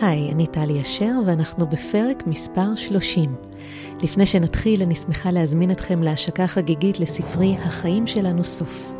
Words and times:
היי, 0.00 0.32
אני 0.32 0.46
טלי 0.46 0.80
אשר, 0.80 1.12
ואנחנו 1.26 1.66
בפרק 1.66 2.26
מספר 2.26 2.76
30. 2.76 3.34
לפני 4.02 4.26
שנתחיל, 4.26 4.82
אני 4.82 4.94
שמחה 4.94 5.30
להזמין 5.30 5.70
אתכם 5.70 6.02
להשקה 6.02 6.46
חגיגית 6.46 7.00
לספרי 7.00 7.56
"החיים 7.56 8.06
שלנו 8.06 8.44
סוף". 8.44 8.94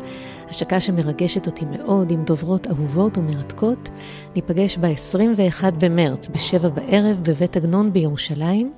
השקה 0.49 0.79
שמרגשת 0.79 1.47
אותי 1.47 1.65
מאוד, 1.65 2.11
עם 2.11 2.23
דוברות 2.23 2.67
אהובות 2.67 3.17
ומרתקות. 3.17 3.89
ניפגש 4.35 4.77
ב-21 4.77 5.63
במרץ, 5.79 6.29
ב-7 6.29 6.67
בערב, 6.67 7.17
בבית 7.23 7.57
עגנון 7.57 7.93
בירושלים. 7.93 8.73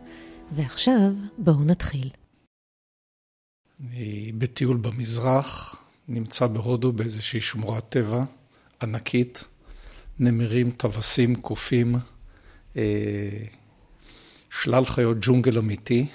ועכשיו, 0.51 1.11
בואו 1.37 1.63
נתחיל. 1.63 2.09
אני 3.79 4.31
בטיול 4.37 4.77
במזרח, 4.77 5.75
נמצא 6.07 6.47
בהודו 6.47 6.91
באיזושהי 6.91 7.41
שמורת 7.41 7.89
טבע 7.89 8.23
ענקית, 8.81 9.43
נמרים, 10.19 10.71
טווסים, 10.71 11.35
קופים, 11.35 11.95
אה, 12.77 13.29
שלל 14.49 14.85
חיות 14.85 15.17
ג'ונגל 15.21 15.57
אמיתי. 15.57 16.05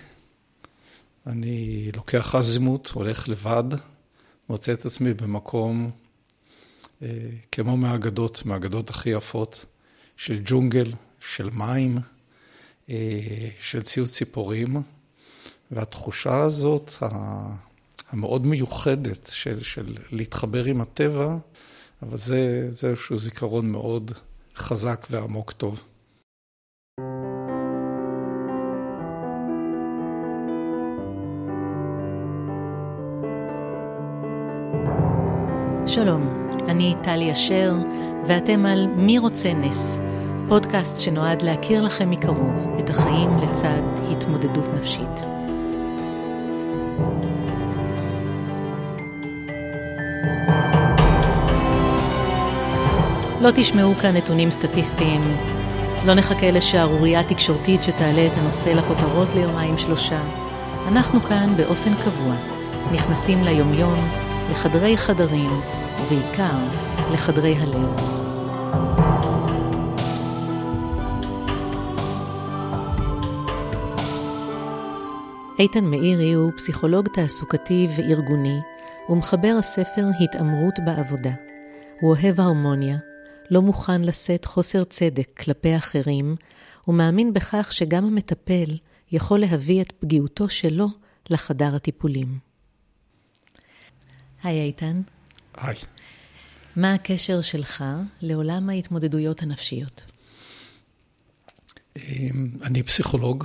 אני 1.27 1.91
לוקח 1.97 2.35
אזימוט, 2.35 2.89
הולך 2.89 3.29
לבד, 3.29 3.65
מוצא 4.49 4.73
את 4.73 4.87
עצמי 4.87 5.15
במקום 5.15 5.91
אה, 7.03 7.09
כמו 7.53 7.77
מהאגדות, 7.77 8.47
מהאגדות 8.47 8.91
הכי 8.91 9.11
יפות, 9.11 9.65
של 10.17 10.41
ג'ונגל, 10.45 10.93
של 11.21 11.51
מים, 11.53 11.99
אה, 12.91 13.49
של 13.61 13.83
ציוץ 13.83 14.11
ציפורים, 14.11 14.83
והתחושה 15.71 16.37
הזאת, 16.37 16.93
המאוד 18.11 18.47
מיוחדת 18.47 19.31
של, 19.33 19.63
של 19.63 19.97
להתחבר 20.11 20.65
עם 20.65 20.81
הטבע, 20.81 21.37
אבל 22.03 22.17
זה, 22.17 22.67
זה 22.71 22.89
איזשהו 22.89 23.19
זיכרון 23.19 23.71
מאוד 23.71 24.11
חזק 24.55 25.07
ועמוק 25.11 25.53
טוב. 25.53 25.85
שלום, 35.87 36.49
אני 36.69 36.95
טלי 37.03 37.33
אשר, 37.33 37.75
ואתם 38.27 38.67
על 38.67 38.87
מי 38.87 39.19
רוצה 39.19 39.53
נס, 39.53 39.99
פודקאסט 40.49 40.99
שנועד 40.99 41.43
להכיר 41.43 41.83
לכם 41.83 42.11
מקרוב 42.11 42.79
את 42.79 42.91
החיים 42.91 43.39
לצד 43.39 43.83
התמודדות 44.13 44.67
נפשית. 44.75 45.42
לא 53.43 53.51
תשמעו 53.55 53.95
כאן 53.95 54.17
נתונים 54.17 54.51
סטטיסטיים, 54.51 55.21
לא 56.07 56.15
נחכה 56.15 56.51
לשערורייה 56.51 57.25
תקשורתית 57.29 57.83
שתעלה 57.83 58.27
את 58.27 58.33
הנושא 58.35 58.69
לכותרות 58.69 59.29
ליומיים 59.35 59.79
שלושה. 59.79 60.23
אנחנו 60.89 61.21
כאן 61.21 61.57
באופן 61.57 61.95
קבוע, 61.95 62.35
נכנסים 62.93 63.45
ליומיום, 63.45 63.97
לחדרי 64.51 64.97
חדרים, 64.97 65.51
ובעיקר 66.01 66.59
לחדרי 67.13 67.55
הלב. 67.55 67.97
איתן 75.59 75.85
מאירי 75.85 76.33
הוא 76.33 76.53
פסיכולוג 76.57 77.09
תעסוקתי 77.09 77.89
וארגוני, 77.97 78.61
ומחבר 79.09 79.55
הספר 79.59 80.05
התעמרות 80.21 80.75
בעבודה. 80.85 81.33
הוא 82.01 82.11
אוהב 82.11 82.41
הרמוניה, 82.41 82.97
לא 83.51 83.63
מוכן 83.63 84.03
לשאת 84.03 84.45
חוסר 84.45 84.85
צדק 84.85 85.29
כלפי 85.37 85.77
אחרים, 85.77 86.37
ומאמין 86.89 87.35
בכך 87.35 87.73
שגם 87.73 88.05
המטפל 88.05 88.79
יכול 89.13 89.41
להביא 89.41 89.83
את 89.83 89.93
פגיעותו 89.93 90.49
שלו 90.49 90.87
לחדר 91.31 91.77
הטיפולים. 91.77 92.39
היי 94.43 94.63
איתן. 94.63 95.03
היי. 95.57 95.77
מה 96.77 96.95
הקשר 96.95 97.41
שלך 97.41 97.85
לעולם 98.21 98.69
ההתמודדויות 98.69 99.43
הנפשיות? 99.43 100.03
אמ, 101.97 102.49
אני 102.63 102.83
פסיכולוג, 102.83 103.45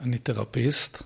אני 0.00 0.18
תרפיסט. 0.18 1.02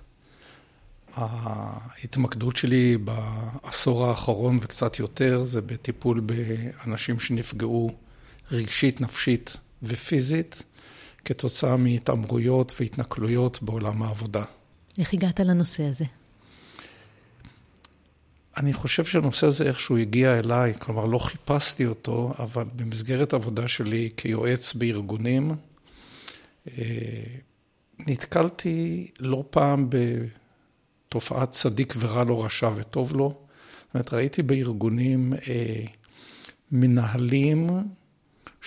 ההתמקדות 1.13 2.55
שלי 2.55 2.97
בעשור 2.97 4.05
האחרון 4.05 4.59
וקצת 4.61 4.99
יותר 4.99 5.43
זה 5.43 5.61
בטיפול 5.61 6.19
באנשים 6.19 7.19
שנפגעו 7.19 7.95
רגשית, 8.51 9.01
נפשית 9.01 9.57
ופיזית 9.83 10.63
כתוצאה 11.25 11.77
מהתעמרויות 11.77 12.73
והתנכלויות 12.79 13.63
בעולם 13.63 14.03
העבודה. 14.03 14.43
איך 14.99 15.13
הגעת 15.13 15.39
לנושא 15.39 15.83
הזה? 15.83 16.05
אני 18.57 18.73
חושב 18.73 19.05
שהנושא 19.05 19.47
הזה 19.47 19.67
איכשהו 19.67 19.97
הגיע 19.97 20.39
אליי, 20.39 20.73
כלומר 20.79 21.05
לא 21.05 21.17
חיפשתי 21.17 21.85
אותו, 21.85 22.33
אבל 22.39 22.63
במסגרת 22.75 23.33
עבודה 23.33 23.67
שלי 23.67 24.09
כיועץ 24.17 24.73
בארגונים, 24.73 25.51
אה, 26.67 27.23
נתקלתי 27.99 29.07
לא 29.19 29.43
פעם 29.49 29.89
בתופעת 29.89 31.51
צדיק 31.51 31.93
ורע 31.99 32.23
לו, 32.23 32.39
רשע 32.39 32.69
וטוב 32.75 33.15
לו. 33.15 33.29
זאת 33.29 33.93
אומרת, 33.93 34.13
ראיתי 34.13 34.43
בארגונים 34.43 35.33
אה, 35.33 35.85
מנהלים 36.71 37.69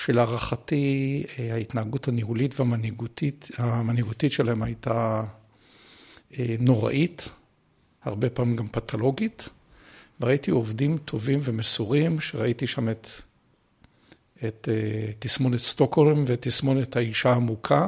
שלהערכתי 0.05 1.23
אה, 1.39 1.55
ההתנהגות 1.55 2.09
הניהולית 2.09 2.61
והמנהיגותית 2.61 3.49
המנהיגותית 3.57 4.33
שלהם 4.33 4.63
הייתה 4.63 5.25
נוראית, 6.59 7.29
הרבה 8.05 8.31
פעמים 8.31 8.57
גם 8.57 8.69
פתולוגית. 8.69 9.49
וראיתי 10.21 10.51
עובדים 10.51 10.99
טובים 10.99 11.39
ומסורים, 11.43 12.21
שראיתי 12.21 12.67
שם 12.67 12.89
את, 12.89 13.09
את 14.45 14.69
uh, 14.69 15.15
תסמונת 15.19 15.61
סטוקהולם 15.61 16.23
ואת 16.27 16.43
תסמונת 16.43 16.97
האישה 16.97 17.33
המוכה, 17.33 17.87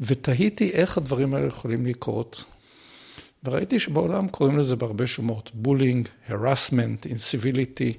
ותהיתי 0.00 0.70
איך 0.70 0.98
הדברים 0.98 1.34
האלה 1.34 1.46
יכולים 1.46 1.86
לקרות. 1.86 2.44
וראיתי 3.44 3.78
שבעולם 3.78 4.28
קוראים 4.28 4.58
לזה 4.58 4.76
בהרבה 4.76 5.06
שמות, 5.06 5.50
bullying, 5.54 6.08
harassment, 6.28 7.06
incivility. 7.06 7.92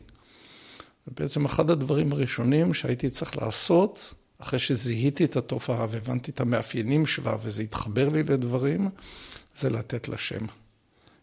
ובעצם 1.08 1.46
אחד 1.46 1.70
הדברים 1.70 2.12
הראשונים 2.12 2.74
שהייתי 2.74 3.10
צריך 3.10 3.38
לעשות, 3.38 4.14
אחרי 4.38 4.60
שזיהיתי 4.60 5.26
את 5.26 5.36
התופעה 5.36 5.88
והבנתי 5.90 6.32
את 6.32 6.42
המאפיינים 6.42 7.06
שלה 7.06 7.36
וזה 7.42 7.64
התחבר 7.64 8.10
לי 8.10 8.24
לדברים, 8.24 8.90
זה 9.56 9.70
לתת 9.70 10.08
לה 10.08 10.18
שם. 10.18 10.46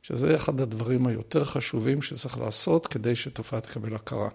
שזה 0.03 0.35
אחד 0.35 0.61
הדברים 0.61 1.07
היותר 1.07 1.45
חשובים 1.45 2.03
שצריך 2.03 2.39
לעשות 2.39 2.87
כדי 2.87 3.17
שתופעה 3.17 3.61
תקבל 3.61 3.95
הכרה. 3.95 4.29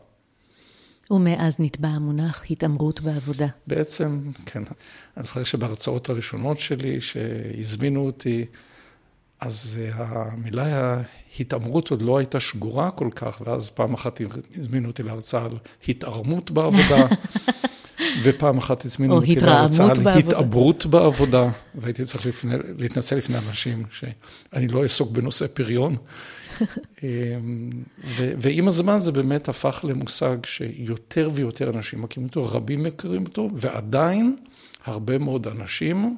ומאז 1.12 1.56
נתבע 1.60 1.88
המונח 1.88 2.44
התעמרות 2.50 3.02
בעבודה. 3.02 3.48
בעצם, 3.68 4.32
כן. 4.46 4.64
אני 5.18 5.24
זוכר 5.24 5.44
שבהרצאות 5.44 6.10
הראשונות 6.10 6.60
שלי, 6.60 7.02
שהזמינו 7.02 8.06
אותי, 8.06 8.46
אז 9.42 9.80
המילה 9.94 11.02
התעמרות 11.40 11.92
עוד 11.92 12.02
לא 12.02 12.18
הייתה 12.18 12.40
שגורה 12.40 12.92
כל 12.92 13.10
כך, 13.16 13.42
ואז 13.46 13.70
פעם 13.70 13.94
אחת 13.94 14.22
הזמינו 14.58 14.88
אותי 14.88 15.04
להרצאה 15.04 15.46
על 15.46 15.58
התערמות 15.88 16.52
בעבודה. 16.52 17.06
ופעם 18.24 18.58
אחת 18.58 18.86
הזמינו 18.86 19.16
אותי 19.16 19.36
להרצאה 19.36 19.92
על 19.92 20.08
התעברות 20.08 20.86
בעבודה, 20.86 21.50
והייתי 21.76 22.04
צריך 22.04 22.26
לפני, 22.26 22.56
להתנצל 22.78 23.16
לפני 23.16 23.38
אנשים 23.38 23.84
שאני 23.92 24.68
לא 24.68 24.84
אעסוק 24.84 25.12
בנושא 25.12 25.48
פריון. 25.48 25.96
אמ, 27.04 27.70
ו- 28.18 28.34
ועם 28.38 28.68
הזמן 28.68 29.00
זה 29.00 29.12
באמת 29.12 29.50
הפך 29.50 29.86
למושג 29.88 30.38
שיותר 30.46 31.30
ויותר 31.34 31.70
אנשים 31.70 32.02
מכירים 32.02 32.28
אותו, 32.28 32.46
רבים 32.46 32.84
מכירים 32.84 33.24
אותו, 33.24 33.50
ועדיין 33.56 34.36
הרבה 34.86 35.18
מאוד 35.18 35.48
אנשים, 35.48 36.18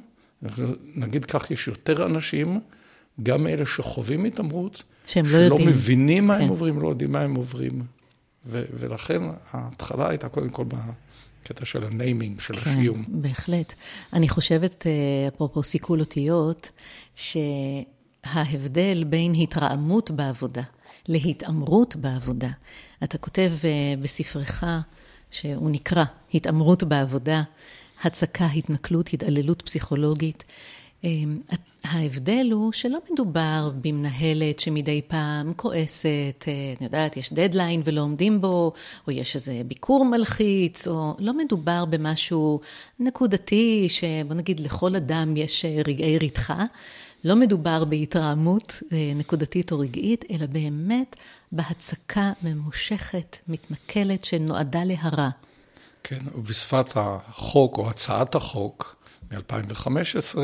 נגיד 0.96 1.26
כך, 1.26 1.52
יש 1.52 1.68
יותר 1.68 2.06
אנשים, 2.06 2.60
גם 3.24 3.48
אלה 3.48 3.66
שחווים 3.66 4.26
התעמרות, 4.26 4.84
שהם 5.06 5.26
לא 5.26 5.38
יודעים. 5.38 5.62
שלא 5.62 5.70
מבינים 5.70 6.28
מה 6.28 6.36
כן. 6.38 6.42
הם 6.44 6.50
עוברים, 6.50 6.80
לא 6.80 6.88
יודעים 6.88 7.12
מה 7.12 7.22
הם 7.22 7.36
עוברים. 7.36 7.82
ו- 8.46 8.66
ולכן 8.74 9.22
ההתחלה 9.52 10.10
הייתה 10.10 10.30
קודם 10.30 10.50
כל 10.50 10.64
קטע 11.44 11.66
של 11.66 11.84
הניימינג, 11.84 12.40
של 12.40 12.56
כן, 12.56 12.70
השיום. 12.70 13.04
כן, 13.04 13.22
בהחלט. 13.22 13.74
אני 14.14 14.30
חושבת, 14.30 14.88
אה, 14.88 15.28
אפרופו 15.28 15.64
סיכול 15.64 16.00
אותיות, 16.00 16.70
שההבדל 17.16 19.04
בין 19.04 19.34
התרעמות 19.36 20.12
בעבודה 20.12 20.64
להתעמרות 21.08 21.96
בעבודה, 21.96 22.50
אתה 23.04 23.18
כותב 23.18 23.52
אה, 23.64 23.70
בספרך, 24.02 24.64
שהוא 25.32 25.70
נקרא 25.70 26.04
התעמרות 26.34 26.84
בעבודה, 26.84 27.44
הצקה, 28.04 28.46
התנכלות, 28.46 29.10
התעללות 29.14 29.62
פסיכולוגית. 29.62 30.44
אמ, 31.04 31.40
ההבדל 31.84 32.50
הוא 32.52 32.72
שלא 32.72 33.00
מדובר 33.12 33.72
במנהלת 33.82 34.60
שמדי 34.60 35.02
פעם 35.08 35.54
כועסת, 35.56 36.46
אה, 36.48 36.74
אני 36.78 36.86
יודעת, 36.86 37.18
יש 37.18 37.34
דדליין 37.34 37.82
ולא 37.86 38.02
עומדים 38.02 38.42
בו, 38.42 38.74
או 39.08 39.12
יש 39.12 39.36
איזה 39.36 39.62
ביקור 39.68 40.06
מלחיץ, 40.06 40.88
או 40.88 41.16
לא 41.20 41.34
מדובר 41.34 41.86
במשהו 41.86 42.60
נקודתי, 43.00 43.88
שבוא 43.90 44.36
נגיד 44.36 44.60
לכל 44.60 44.96
אדם 44.96 45.38
יש 45.38 45.66
אה, 45.66 45.82
רגעי 45.88 46.18
רתחה. 46.18 46.66
לא 47.24 47.36
מדובר 47.36 47.86
בהתרעמות 47.86 48.74
אה, 48.92 49.12
נקודתית 49.16 49.72
או 49.72 49.80
רגעית, 49.80 50.26
אלא 50.32 50.46
באמת 50.46 51.16
בהצקה 51.52 52.32
ממושכת, 52.44 53.38
מתנכלת, 53.48 54.26
שנועדה 54.26 54.84
להרע. 54.84 55.30
כן, 56.04 56.24
ובשפת 56.36 56.90
החוק 56.96 57.78
או 57.78 57.90
הצעת 57.90 58.36
החוק 58.36 58.97
מ-2015, 59.32 60.38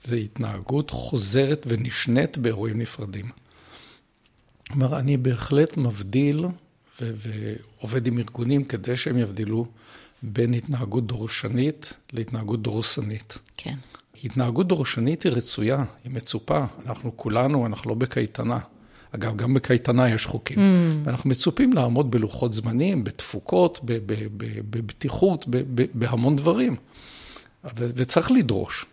זה 0.00 0.16
התנהגות 0.16 0.90
חוזרת 0.90 1.66
ונשנית 1.68 2.38
באירועים 2.38 2.78
נפרדים. 2.78 3.26
כלומר, 4.70 4.98
אני 4.98 5.16
בהחלט 5.16 5.76
מבדיל 5.76 6.44
ו- 7.00 7.12
ועובד 7.16 8.06
עם 8.06 8.18
ארגונים 8.18 8.64
כדי 8.64 8.96
שהם 8.96 9.18
יבדילו 9.18 9.66
בין 10.22 10.54
התנהגות 10.54 11.06
דורשנית 11.06 11.92
להתנהגות 12.12 12.62
דורסנית. 12.62 13.38
כן. 13.56 13.74
התנהגות 14.24 14.68
דורשנית 14.68 15.22
היא 15.22 15.32
רצויה, 15.32 15.84
היא 16.04 16.12
מצופה. 16.12 16.64
אנחנו 16.86 17.16
כולנו, 17.16 17.66
אנחנו 17.66 17.90
לא 17.90 17.94
בקייטנה. 17.94 18.58
אגב, 19.14 19.36
גם 19.36 19.54
בקייטנה 19.54 20.08
יש 20.08 20.26
חוקים. 20.26 20.58
Mm. 20.58 21.06
ואנחנו 21.06 21.30
מצופים 21.30 21.72
לעמוד 21.72 22.10
בלוחות 22.10 22.52
זמנים, 22.52 23.04
בתפוקות, 23.04 23.80
בבטיחות, 24.70 25.46
בהמון 25.94 26.36
דברים. 26.36 26.76
וצריך 27.64 28.30
לדרוש. 28.30 28.86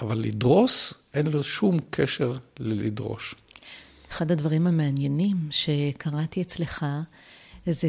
אבל 0.00 0.18
לדרוס, 0.18 0.94
אין 1.14 1.26
לו 1.26 1.44
שום 1.44 1.76
קשר 1.90 2.38
ללדרוש. 2.58 3.34
אחד 4.10 4.32
הדברים 4.32 4.66
המעניינים 4.66 5.36
שקראתי 5.50 6.42
אצלך, 6.42 6.86
זה 7.66 7.88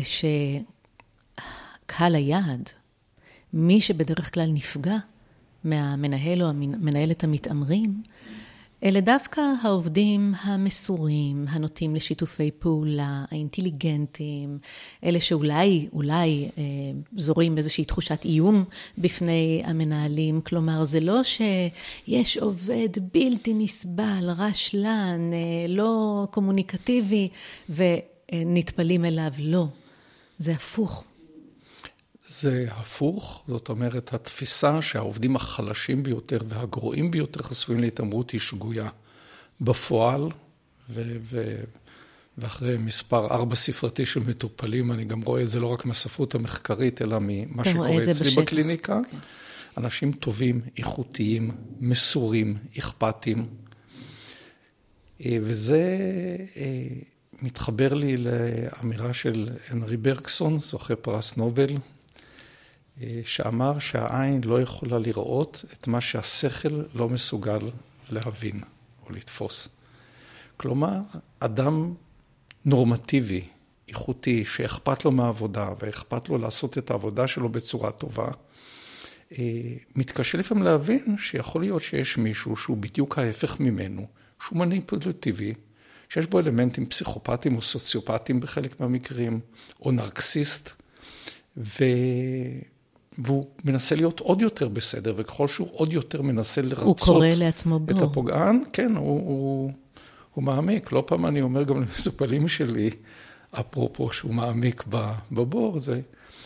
שקהל 1.88 2.16
היעד, 2.16 2.70
מי 3.54 3.82
שבדרך 3.82 4.34
כלל 4.34 4.50
נפגע 4.52 4.98
מהמנהל 5.64 6.44
או 6.44 6.50
המנהלת 6.50 7.24
המתעמרים, 7.24 8.04
אלה 8.84 9.02
דווקא 9.02 9.42
העובדים 9.62 10.34
המסורים, 10.42 11.46
הנוטים 11.50 11.96
לשיתופי 11.96 12.52
פעולה, 12.60 13.26
האינטליגנטים, 13.32 14.58
אלה 15.04 15.22
שאולי, 15.22 15.88
אולי 15.94 16.50
אה, 16.58 16.64
זורים 17.18 17.58
איזושהי 17.58 17.86
תחושת 17.86 18.26
איום 18.26 18.64
בפני 18.98 19.62
המנהלים. 19.66 20.42
כלומר, 20.42 20.84
זה 20.84 21.00
לא 21.00 21.22
שיש 21.24 22.38
עובד 22.38 22.90
בלתי 23.14 23.54
נסבל, 23.54 24.30
רשלן, 24.38 25.34
אה, 25.34 25.68
לא 25.68 26.28
קומוניקטיבי, 26.32 27.30
ונטפלים 27.70 29.06
אליו. 29.06 29.32
לא, 29.40 29.66
זה 30.38 30.52
הפוך. 30.52 31.04
זה 32.26 32.66
הפוך, 32.70 33.44
זאת 33.48 33.70
אומרת, 33.70 34.14
התפיסה 34.14 34.82
שהעובדים 34.82 35.36
החלשים 35.36 36.04
ביותר 36.04 36.38
והגרועים 36.48 37.12
ביותר 37.12 37.44
חשופים 37.44 37.80
להתעמרות 37.80 38.32
היא 38.32 38.40
שגויה. 38.40 38.90
בפועל, 39.62 40.30
ו- 40.90 41.18
ו- 41.22 41.64
ואחרי 42.38 42.78
מספר 42.78 43.28
ארבע 43.28 43.56
ספרתי 43.56 44.06
של 44.06 44.20
מטופלים, 44.20 44.92
אני 44.92 45.06
גם 45.06 45.22
רואה 45.22 45.42
את 45.42 45.50
זה 45.50 45.60
לא 45.60 45.68
רק 45.68 45.86
מהספרות 45.86 46.36
המחקרית, 46.36 47.02
אלא 47.02 47.18
ממה 47.22 47.66
שקורה 47.66 48.02
אצלי 48.02 48.14
בשטח. 48.14 48.42
בקליניקה. 48.42 49.00
Okay. 49.00 49.12
כן. 49.12 49.18
אנשים 49.78 50.12
טובים, 50.12 50.62
איכותיים, 50.78 51.52
מסורים, 51.80 52.58
אכפתיים. 52.78 53.46
אה, 55.26 55.38
וזה 55.42 55.88
אה, 56.56 56.88
מתחבר 57.42 57.94
לי 57.94 58.18
לאמירה 58.18 59.14
של 59.14 59.50
הנרי 59.70 59.98
ברקסון, 59.98 60.58
זוכה 60.58 60.96
פרס 60.96 61.38
נובל, 61.38 61.78
שאמר 63.24 63.80
שהעין 63.80 64.42
לא 64.44 64.62
יכולה 64.62 65.00
לראות 65.00 65.66
את 65.74 65.88
מה 65.88 66.02
שהשכל 66.02 66.82
לא 66.94 67.10
מסוגל 67.10 67.60
להבין 68.10 68.62
או 69.06 69.14
לתפוס. 69.14 69.70
כלומר, 70.58 71.00
אדם 71.40 71.94
נורמטיבי, 72.66 73.48
איכותי, 73.90 74.46
שאכפת 74.46 75.06
לו 75.06 75.12
מהעבודה 75.12 75.70
ואכפת 75.80 76.30
לו 76.30 76.38
לעשות 76.38 76.78
את 76.78 76.92
העבודה 76.92 77.28
שלו 77.28 77.50
בצורה 77.50 77.92
טובה, 77.92 78.28
אה, 79.40 79.74
מתקשה 79.96 80.38
לפעמים 80.38 80.64
להבין 80.64 81.16
שיכול 81.18 81.62
להיות 81.62 81.82
שיש 81.82 82.18
מישהו 82.18 82.56
שהוא 82.56 82.78
בדיוק 82.78 83.18
ההפך 83.18 83.60
ממנו, 83.60 84.08
שהוא 84.44 84.60
מניפולטיבי, 84.60 85.54
שיש 86.10 86.26
בו 86.26 86.40
אלמנטים 86.40 86.86
פסיכופטיים 86.86 87.56
או 87.56 87.62
סוציופטיים 87.62 88.40
בחלק 88.40 88.80
מהמקרים, 88.80 89.40
או 89.82 89.92
נרקסיסט, 89.92 90.70
ו... 91.58 91.84
והוא 93.18 93.48
מנסה 93.64 93.96
להיות 93.96 94.20
עוד 94.20 94.42
יותר 94.42 94.68
בסדר, 94.68 95.14
וככל 95.18 95.48
שהוא 95.48 95.68
עוד 95.72 95.94
יותר 95.94 96.22
מנסה 96.22 96.62
לרצות... 96.62 96.84
הוא 96.84 96.98
קורא 96.98 97.28
לעצמו 97.28 97.80
בור. 97.80 97.98
את 97.98 98.02
הפוגען, 98.02 98.64
כן, 98.74 98.96
הוא, 98.96 99.06
הוא, 99.06 99.72
הוא 100.34 100.44
מעמיק. 100.44 100.92
לא 100.92 101.04
פעם 101.08 101.26
אני 101.26 101.42
אומר 101.42 101.64
גם 101.64 101.76
למטופלים 101.82 102.48
שלי, 102.48 102.90
אפרופו 103.52 104.14
שהוא 104.14 104.34
מעמיק 104.34 104.84
בבור, 105.32 105.80
זה 105.80 106.02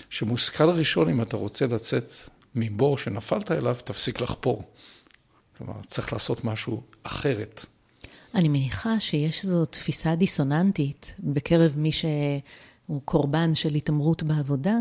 שמושכל 0.09 0.69
ראשון, 0.69 1.09
אם 1.09 1.21
אתה 1.21 1.37
רוצה 1.37 1.67
לצאת 1.67 2.11
מבור 2.55 2.97
שנפלת 2.97 3.51
אליו, 3.51 3.75
תפסיק 3.83 4.21
לחפור. 4.21 4.63
כלומר, 5.57 5.73
צריך 5.87 6.13
לעשות 6.13 6.43
משהו 6.43 6.81
אחרת. 7.03 7.65
אני 8.35 8.47
מניחה 8.47 8.99
שיש 8.99 9.43
איזו 9.43 9.65
תפיסה 9.65 10.15
דיסוננטית 10.15 11.15
בקרב 11.19 11.73
מי 11.77 11.91
שהוא 11.91 13.01
קורבן 13.05 13.53
של 13.53 13.75
התעמרות 13.75 14.23
בעבודה, 14.23 14.77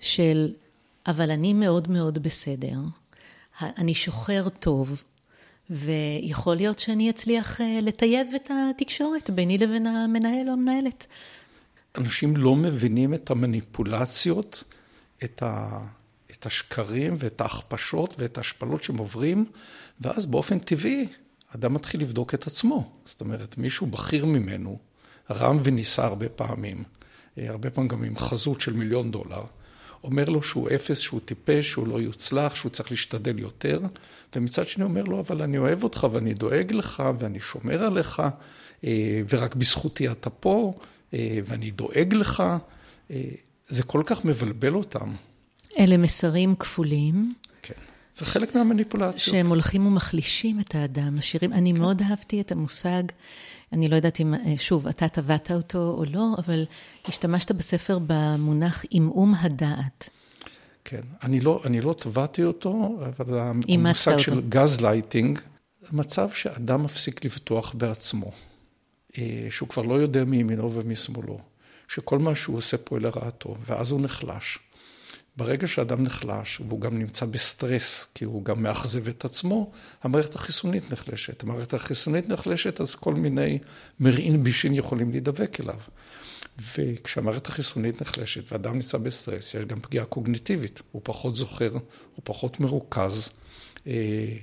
של 0.00 0.52
אבל 1.06 1.30
אני 1.30 1.52
מאוד 1.52 1.90
מאוד 1.90 2.18
בסדר. 2.22 2.78
אני 3.60 3.94
שוחר 3.94 4.48
טוב, 4.48 5.02
ויכול 5.70 6.54
להיות 6.54 6.78
שאני 6.78 7.10
אצליח 7.10 7.60
אה, 7.60 7.78
לטייב 7.82 8.28
את 8.36 8.50
התקשורת 8.50 9.30
ביני 9.30 9.58
לבין 9.58 9.86
המנהל 9.86 10.48
או 10.48 10.52
המנהלת. 10.52 11.06
אנשים 11.98 12.36
לא 12.36 12.56
מבינים 12.56 13.14
את 13.14 13.30
המניפולציות, 13.30 14.64
את, 15.24 15.42
ה, 15.42 15.80
את 16.30 16.46
השקרים 16.46 17.16
ואת 17.18 17.40
ההכפשות 17.40 18.14
ואת 18.18 18.38
ההשפלות 18.38 18.82
שהם 18.82 18.98
עוברים, 18.98 19.44
ואז 20.00 20.26
באופן 20.26 20.58
טבעי 20.58 21.08
אדם 21.54 21.74
מתחיל 21.74 22.00
לבדוק 22.00 22.34
את 22.34 22.46
עצמו. 22.46 22.90
זאת 23.04 23.20
אומרת, 23.20 23.58
מישהו 23.58 23.86
בכיר 23.86 24.26
ממנו, 24.26 24.78
רם 25.30 25.58
ונישא 25.62 26.02
הרבה 26.02 26.28
פעמים, 26.28 26.84
אה, 27.38 27.50
הרבה 27.50 27.70
פעמים 27.70 27.88
גם 27.88 28.04
עם 28.04 28.18
חזות 28.18 28.60
של 28.60 28.72
מיליון 28.72 29.10
דולר, 29.10 29.44
אומר 30.06 30.24
לו 30.24 30.42
שהוא 30.42 30.68
אפס, 30.74 30.98
שהוא 30.98 31.20
טיפש, 31.24 31.70
שהוא 31.70 31.86
לא 31.86 32.00
יוצלח, 32.00 32.54
שהוא 32.54 32.70
צריך 32.70 32.90
להשתדל 32.90 33.38
יותר, 33.38 33.80
ומצד 34.36 34.68
שני 34.68 34.84
אומר 34.84 35.02
לו, 35.02 35.20
אבל 35.20 35.42
אני 35.42 35.58
אוהב 35.58 35.82
אותך 35.82 36.06
ואני 36.12 36.34
דואג 36.34 36.72
לך 36.72 37.02
ואני 37.18 37.40
שומר 37.40 37.84
עליך, 37.84 38.22
אה, 38.84 39.22
ורק 39.28 39.54
בזכותי 39.54 40.10
אתה 40.10 40.30
פה, 40.30 40.74
אה, 41.14 41.38
ואני 41.46 41.70
דואג 41.70 42.14
לך. 42.14 42.42
אה, 43.10 43.20
זה 43.68 43.82
כל 43.82 44.02
כך 44.06 44.24
מבלבל 44.24 44.74
אותם. 44.74 45.12
אלה 45.78 45.96
מסרים 45.96 46.54
כפולים. 46.56 47.34
כן, 47.62 47.74
זה 48.14 48.24
חלק 48.24 48.54
מהמניפולציות. 48.54 49.18
שהם 49.18 49.46
הולכים 49.46 49.86
ומחלישים 49.86 50.60
את 50.60 50.74
האדם, 50.74 51.18
משאירים, 51.18 51.52
אני 51.52 51.72
כן. 51.72 51.80
מאוד 51.80 52.02
אהבתי 52.02 52.40
את 52.40 52.52
המושג. 52.52 53.02
אני 53.72 53.88
לא 53.88 53.96
יודעת 53.96 54.20
אם, 54.20 54.34
אה, 54.34 54.54
שוב, 54.58 54.86
אתה 54.86 55.08
טבעת 55.08 55.50
אותו 55.50 55.94
או 55.98 56.04
לא, 56.04 56.34
אבל 56.38 56.64
השתמשת 57.08 57.52
בספר 57.52 57.98
במונח 58.06 58.84
עמעום 58.90 59.34
הדעת. 59.34 60.08
כן, 60.84 61.00
אני 61.22 61.40
לא, 61.40 61.62
אני 61.64 61.80
לא 61.80 61.92
טבעתי 61.92 62.42
אותו, 62.42 62.98
אבל 63.06 63.38
המושג 63.68 64.18
של 64.18 64.48
גז 64.48 64.80
לייטינג, 64.80 65.38
מצב 65.92 66.30
שאדם 66.30 66.84
מפסיק 66.84 67.24
לבטוח 67.24 67.74
בעצמו, 67.74 68.30
אה, 69.18 69.46
שהוא 69.50 69.68
כבר 69.68 69.82
לא 69.82 69.94
יודע 69.94 70.24
מימינו 70.24 70.72
ומשמאלו, 70.72 71.38
שכל 71.88 72.18
מה 72.18 72.34
שהוא 72.34 72.56
עושה 72.56 72.78
פועל 72.78 73.02
לרעתו, 73.02 73.56
ואז 73.66 73.90
הוא 73.90 74.00
נחלש. 74.00 74.58
ברגע 75.36 75.66
שאדם 75.66 76.02
נחלש, 76.02 76.60
והוא 76.60 76.80
גם 76.80 76.98
נמצא 76.98 77.26
בסטרס, 77.26 78.06
כי 78.14 78.24
הוא 78.24 78.44
גם 78.44 78.62
מאכזב 78.62 79.08
את 79.08 79.24
עצמו, 79.24 79.70
המערכת 80.02 80.34
החיסונית 80.34 80.92
נחלשת. 80.92 81.42
המערכת 81.42 81.74
החיסונית 81.74 82.28
נחלשת, 82.28 82.80
אז 82.80 82.94
כל 82.94 83.14
מיני 83.14 83.58
מרעין 84.00 84.44
בישין 84.44 84.74
יכולים 84.74 85.10
להידבק 85.10 85.60
אליו. 85.60 85.80
וכשהמערכת 86.58 87.46
החיסונית 87.46 88.02
נחלשת 88.02 88.52
ואדם 88.52 88.74
נמצא 88.74 88.98
בסטרס, 88.98 89.54
יש 89.54 89.64
גם 89.64 89.80
פגיעה 89.80 90.04
קוגניטיבית. 90.04 90.82
הוא 90.92 91.02
פחות 91.04 91.36
זוכר, 91.36 91.72
הוא 91.72 92.22
פחות 92.24 92.60
מרוכז, 92.60 93.30
אה, 93.86 94.36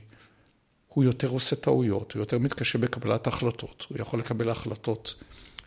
הוא 0.87 1.03
יותר 1.03 1.27
עושה 1.27 1.55
טעויות, 1.55 2.11
הוא 2.11 2.19
יותר 2.19 2.39
מתקשה 2.39 2.77
בקבלת 2.77 3.27
החלטות, 3.27 3.85
הוא 3.89 3.97
יכול 4.01 4.19
לקבל 4.19 4.49
החלטות 4.49 5.15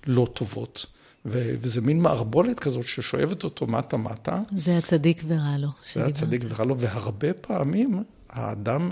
לא 0.06 0.26
טובות. 0.34 0.86
וזה 1.28 1.80
מין 1.80 2.00
מערבולת 2.00 2.60
כזאת 2.60 2.86
ששואבת 2.86 3.44
אותו 3.44 3.66
מטה-מטה. 3.66 4.42
זה 4.58 4.78
הצדיק 4.78 5.22
ורע 5.26 5.58
לו. 5.58 5.68
זה 5.92 6.06
הצדיק 6.06 6.42
ורע 6.48 6.64
לו, 6.64 6.78
והרבה 6.78 7.32
פעמים 7.32 8.02
האדם 8.28 8.90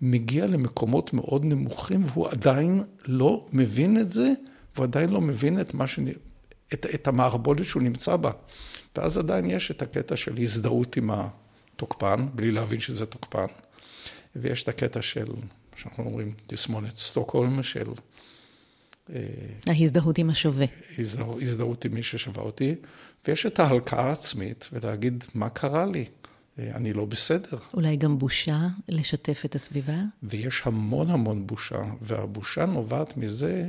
מגיע 0.00 0.46
למקומות 0.46 1.12
מאוד 1.12 1.44
נמוכים, 1.44 2.02
והוא 2.04 2.28
עדיין 2.28 2.82
לא 3.04 3.46
מבין 3.52 3.98
את 3.98 4.12
זה, 4.12 4.32
והוא 4.74 4.84
עדיין 4.84 5.10
לא 5.10 5.20
מבין 5.20 5.60
את, 5.60 5.74
מה 5.74 5.86
שאני, 5.86 6.12
את, 6.74 6.86
את 6.94 7.08
המערבולת 7.08 7.64
שהוא 7.64 7.82
נמצא 7.82 8.16
בה. 8.16 8.30
ואז 8.96 9.18
עדיין 9.18 9.50
יש 9.50 9.70
את 9.70 9.82
הקטע 9.82 10.16
של 10.16 10.36
הזדהות 10.38 10.96
עם 10.96 11.10
התוקפן, 11.10 12.26
בלי 12.34 12.52
להבין 12.52 12.80
שזה 12.80 13.06
תוקפן, 13.06 13.46
ויש 14.36 14.62
את 14.62 14.68
הקטע 14.68 15.02
של, 15.02 15.26
שאנחנו 15.76 16.04
אומרים, 16.04 16.32
תסמונת 16.46 16.96
סטוקהולם, 16.96 17.62
של... 17.62 17.86
אה, 19.12 19.20
ההזדהות 19.66 20.18
עם 20.18 20.30
השווה. 20.30 20.66
הזדהות, 20.98 21.42
הזדהות 21.42 21.84
עם 21.84 21.94
מי 21.94 22.02
ששווה 22.02 22.42
אותי, 22.42 22.74
ויש 23.26 23.46
את 23.46 23.60
ההלקאה 23.60 24.08
העצמית, 24.08 24.68
ולהגיד, 24.72 25.24
מה 25.34 25.48
קרה 25.48 25.86
לי? 25.86 26.04
אה, 26.58 26.70
אני 26.74 26.92
לא 26.92 27.04
בסדר. 27.04 27.58
אולי 27.74 27.96
גם 27.96 28.18
בושה 28.18 28.58
לשתף 28.88 29.42
את 29.44 29.54
הסביבה? 29.54 29.96
ויש 30.22 30.62
המון 30.64 31.10
המון 31.10 31.46
בושה, 31.46 31.82
והבושה 32.02 32.66
נובעת 32.66 33.16
מזה, 33.16 33.68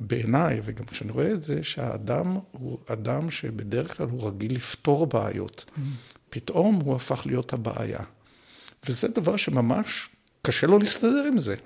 בעיניי, 0.00 0.60
וגם 0.64 0.84
כשאני 0.84 1.12
רואה 1.12 1.32
את 1.32 1.42
זה, 1.42 1.62
שהאדם 1.62 2.38
הוא 2.52 2.78
אדם 2.86 3.30
שבדרך 3.30 3.96
כלל 3.96 4.06
הוא 4.06 4.28
רגיל 4.28 4.54
לפתור 4.54 5.06
בעיות. 5.06 5.64
Mm. 5.68 5.80
פתאום 6.30 6.74
הוא 6.74 6.96
הפך 6.96 7.22
להיות 7.26 7.52
הבעיה. 7.52 8.00
וזה 8.88 9.08
דבר 9.08 9.36
שממש 9.36 10.08
קשה 10.42 10.66
לו 10.66 10.78
להסתדר 10.78 11.24
עם 11.28 11.38
זה. 11.38 11.56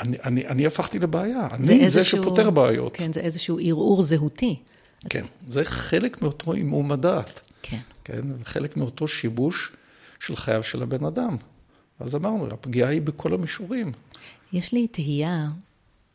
אני, 0.00 0.16
אני, 0.24 0.46
אני 0.46 0.66
הפכתי 0.66 0.98
לבעיה, 0.98 1.48
אני 1.52 1.64
זה, 1.64 1.88
זה 1.88 2.04
שפותר 2.04 2.50
בעיות. 2.50 2.96
כן, 2.96 3.12
זה 3.12 3.20
איזשהו 3.20 3.58
ערעור 3.62 4.02
זהותי. 4.02 4.56
כן, 5.08 5.24
זה 5.46 5.64
חלק 5.64 6.22
מאותו 6.22 6.52
עימום 6.52 6.92
הדעת. 6.92 7.42
כן. 7.62 7.78
כן, 8.04 8.20
וחלק 8.40 8.76
מאותו 8.76 9.08
שיבוש 9.08 9.72
של 10.20 10.36
חייו 10.36 10.62
של 10.62 10.82
הבן 10.82 11.04
אדם. 11.04 11.36
אז 12.00 12.16
אמרנו, 12.16 12.46
הפגיעה 12.46 12.90
היא 12.90 13.02
בכל 13.02 13.34
המישורים. 13.34 13.92
יש 14.52 14.72
לי 14.72 14.88
תהייה, 14.88 15.48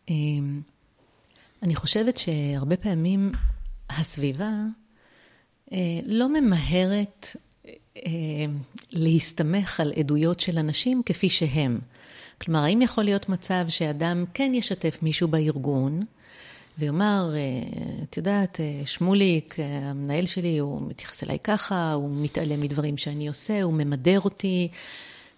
אמ, 0.10 0.62
אני 1.64 1.76
חושבת 1.76 2.18
שהרבה 2.18 2.78
פעמים 2.78 3.32
הסביבה 3.90 4.52
אה, 5.72 5.78
לא 6.06 6.42
ממהרת 6.42 7.36
אה, 7.98 8.12
להסתמך 8.92 9.80
על 9.80 9.94
עדויות 9.96 10.40
של 10.40 10.58
אנשים 10.58 11.02
כפי 11.06 11.30
שהם. 11.30 11.80
כלומר, 12.42 12.60
האם 12.60 12.82
יכול 12.82 13.04
להיות 13.04 13.30
מצב 13.30 13.66
שאדם 13.70 14.26
כן 14.34 14.52
ישתף 14.54 15.00
מישהו 15.02 15.28
בארגון, 15.28 16.02
ויאמר, 16.80 17.34
אה, 17.36 17.40
את 18.04 18.18
יודעת, 18.18 18.60
אה, 18.60 18.82
שמוליק, 18.86 19.60
אה, 19.60 19.66
המנהל 19.90 20.26
שלי, 20.26 20.58
הוא 20.58 20.82
מתייחס 20.88 21.24
אליי 21.24 21.38
ככה, 21.44 21.94
הוא 21.94 22.10
מתעלם 22.22 22.62
מדברים 22.62 22.98
שאני 22.98 23.28
עושה, 23.28 23.64
הוא 23.64 23.74
ממדר 23.74 24.20
אותי. 24.20 24.68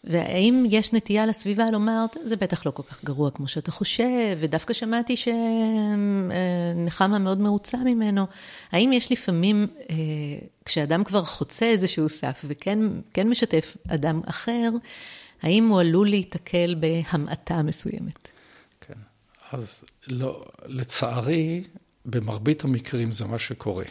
והאם 0.03 0.65
יש 0.69 0.93
נטייה 0.93 1.25
לסביבה 1.25 1.71
לומר, 1.71 2.05
זה 2.23 2.35
בטח 2.35 2.65
לא 2.65 2.71
כל 2.71 2.83
כך 2.83 3.03
גרוע 3.03 3.31
כמו 3.31 3.47
שאתה 3.47 3.71
חושב, 3.71 4.37
ודווקא 4.39 4.73
שמעתי 4.73 5.15
שנחמה 6.75 7.19
מאוד 7.19 7.39
מרוצה 7.39 7.77
ממנו. 7.77 8.25
האם 8.71 8.93
יש 8.93 9.11
לפעמים, 9.11 9.67
כשאדם 10.65 11.03
כבר 11.03 11.23
חוצה 11.23 11.65
איזשהו 11.65 12.09
סף 12.09 12.45
וכן 12.47 12.79
כן 13.13 13.29
משתף 13.29 13.77
אדם 13.87 14.21
אחר, 14.25 14.69
האם 15.41 15.67
הוא 15.67 15.79
עלול 15.79 16.09
להיתקל 16.09 16.75
בהמעטה 16.79 17.61
מסוימת? 17.61 18.29
אז 19.51 19.83
לא, 20.07 20.45
לצערי, 20.65 21.63
במרבית 22.05 22.63
המקרים 22.63 23.11
זה 23.11 23.25
מה 23.25 23.39
שקורה. 23.39 23.85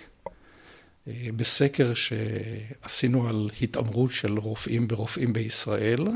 אה, 1.08 1.28
בסקר 1.36 1.92
שעשינו 1.94 3.28
על 3.28 3.50
התעמרות 3.62 4.10
של 4.10 4.38
רופאים 4.38 4.88
ברופאים 4.88 5.32
בישראל, 5.32 6.08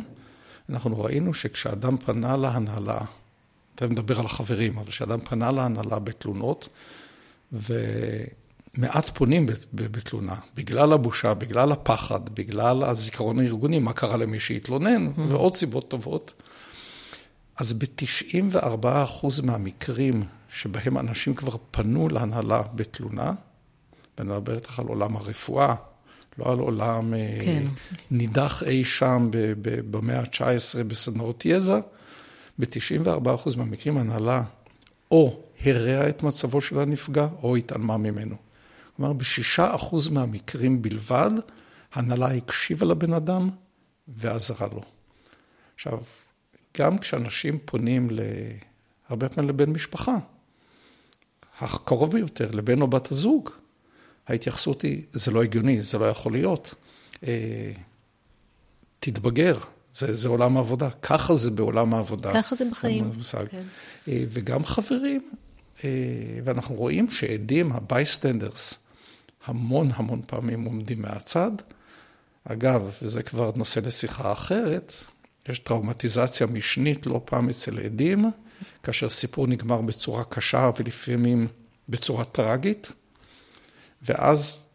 אנחנו 0.70 1.04
ראינו 1.04 1.34
שכשאדם 1.34 1.96
פנה 1.96 2.36
להנהלה, 2.36 3.00
תכף 3.74 3.90
נדבר 3.90 4.20
על 4.20 4.26
החברים, 4.26 4.78
אבל 4.78 4.90
כשאדם 4.90 5.20
פנה 5.20 5.50
להנהלה 5.50 5.98
בתלונות, 5.98 6.68
ומעט 8.78 9.10
פונים 9.14 9.46
בתלונה, 9.72 10.34
בגלל 10.54 10.92
הבושה, 10.92 11.34
בגלל 11.34 11.72
הפחד, 11.72 12.28
בגלל 12.34 12.82
הזיכרון 12.84 13.38
הארגוני, 13.38 13.78
מה 13.78 13.92
קרה 13.92 14.16
למי 14.16 14.40
שהתלונן, 14.40 15.06
mm-hmm. 15.06 15.20
ועוד 15.20 15.54
סיבות 15.54 15.88
טובות. 15.88 16.42
אז 17.56 17.72
ב-94% 17.72 19.26
מהמקרים 19.42 20.24
שבהם 20.50 20.98
אנשים 20.98 21.34
כבר 21.34 21.56
פנו 21.70 22.08
להנהלה 22.08 22.62
בתלונה, 22.74 23.32
ואני 24.18 24.30
מדבר 24.30 24.54
איתך 24.54 24.78
על 24.78 24.86
עולם 24.86 25.16
הרפואה, 25.16 25.74
לא 26.38 26.52
על 26.52 26.58
עולם 26.58 27.14
אה, 27.14 27.38
כן. 27.44 27.62
נידח 28.10 28.62
אי 28.62 28.84
שם 28.84 29.28
במאה 29.62 30.20
ה-19 30.20 30.82
בסדנאות 30.86 31.46
יזע, 31.46 31.78
ב-94% 32.58 33.56
מהמקרים 33.56 33.98
הנהלה 33.98 34.42
או 35.10 35.40
הרעה 35.64 36.08
את 36.08 36.22
מצבו 36.22 36.60
של 36.60 36.80
הנפגע 36.80 37.26
או 37.42 37.56
התעלמה 37.56 37.96
ממנו. 37.96 38.36
כלומר, 39.00 39.12
ב-6% 39.12 40.10
מהמקרים 40.10 40.82
בלבד, 40.82 41.30
הנהלה 41.92 42.34
הקשיבה 42.34 42.86
לבן 42.86 43.12
אדם 43.12 43.50
ועזרה 44.08 44.66
לו. 44.66 44.80
עכשיו, 45.74 45.98
גם 46.78 46.98
כשאנשים 46.98 47.58
פונים 47.64 48.08
הרבה 49.08 49.28
פעמים 49.28 49.50
לבן 49.50 49.70
משפחה, 49.70 50.16
הקרוב 51.60 52.12
ביותר, 52.12 52.50
לבן 52.50 52.80
או 52.80 52.86
בת 52.86 53.10
הזוג, 53.10 53.50
ההתייחסות 54.28 54.82
היא, 54.82 55.02
זה 55.12 55.30
לא 55.30 55.42
הגיוני, 55.42 55.82
זה 55.82 55.98
לא 55.98 56.04
יכול 56.04 56.32
להיות. 56.32 56.74
אה, 57.26 57.72
תתבגר, 59.00 59.58
זה, 59.92 60.14
זה 60.14 60.28
עולם 60.28 60.56
העבודה, 60.56 60.90
ככה 60.90 61.34
זה 61.34 61.50
בעולם 61.50 61.94
העבודה. 61.94 62.34
ככה 62.34 62.56
זה 62.56 62.64
בחיים. 62.70 63.12
כן. 63.50 63.62
אה, 64.08 64.24
וגם 64.30 64.64
חברים, 64.64 65.30
אה, 65.84 65.90
ואנחנו 66.44 66.74
רואים 66.74 67.10
שעדים, 67.10 67.72
ה-bystanders, 67.72 68.89
המון 69.44 69.90
המון 69.94 70.22
פעמים 70.26 70.64
עומדים 70.64 71.02
מהצד. 71.02 71.50
אגב, 72.44 72.96
וזה 73.02 73.22
כבר 73.22 73.50
נושא 73.56 73.80
לשיחה 73.80 74.32
אחרת, 74.32 74.94
יש 75.48 75.58
טראומטיזציה 75.58 76.46
משנית 76.46 77.06
לא 77.06 77.22
פעם 77.24 77.48
אצל 77.48 77.78
עדים, 77.78 78.24
כאשר 78.82 79.10
סיפור 79.10 79.46
נגמר 79.46 79.80
בצורה 79.80 80.24
קשה 80.24 80.70
ולפעמים 80.78 81.46
בצורה 81.88 82.24
טרגית, 82.24 82.92
ואז 84.02 84.66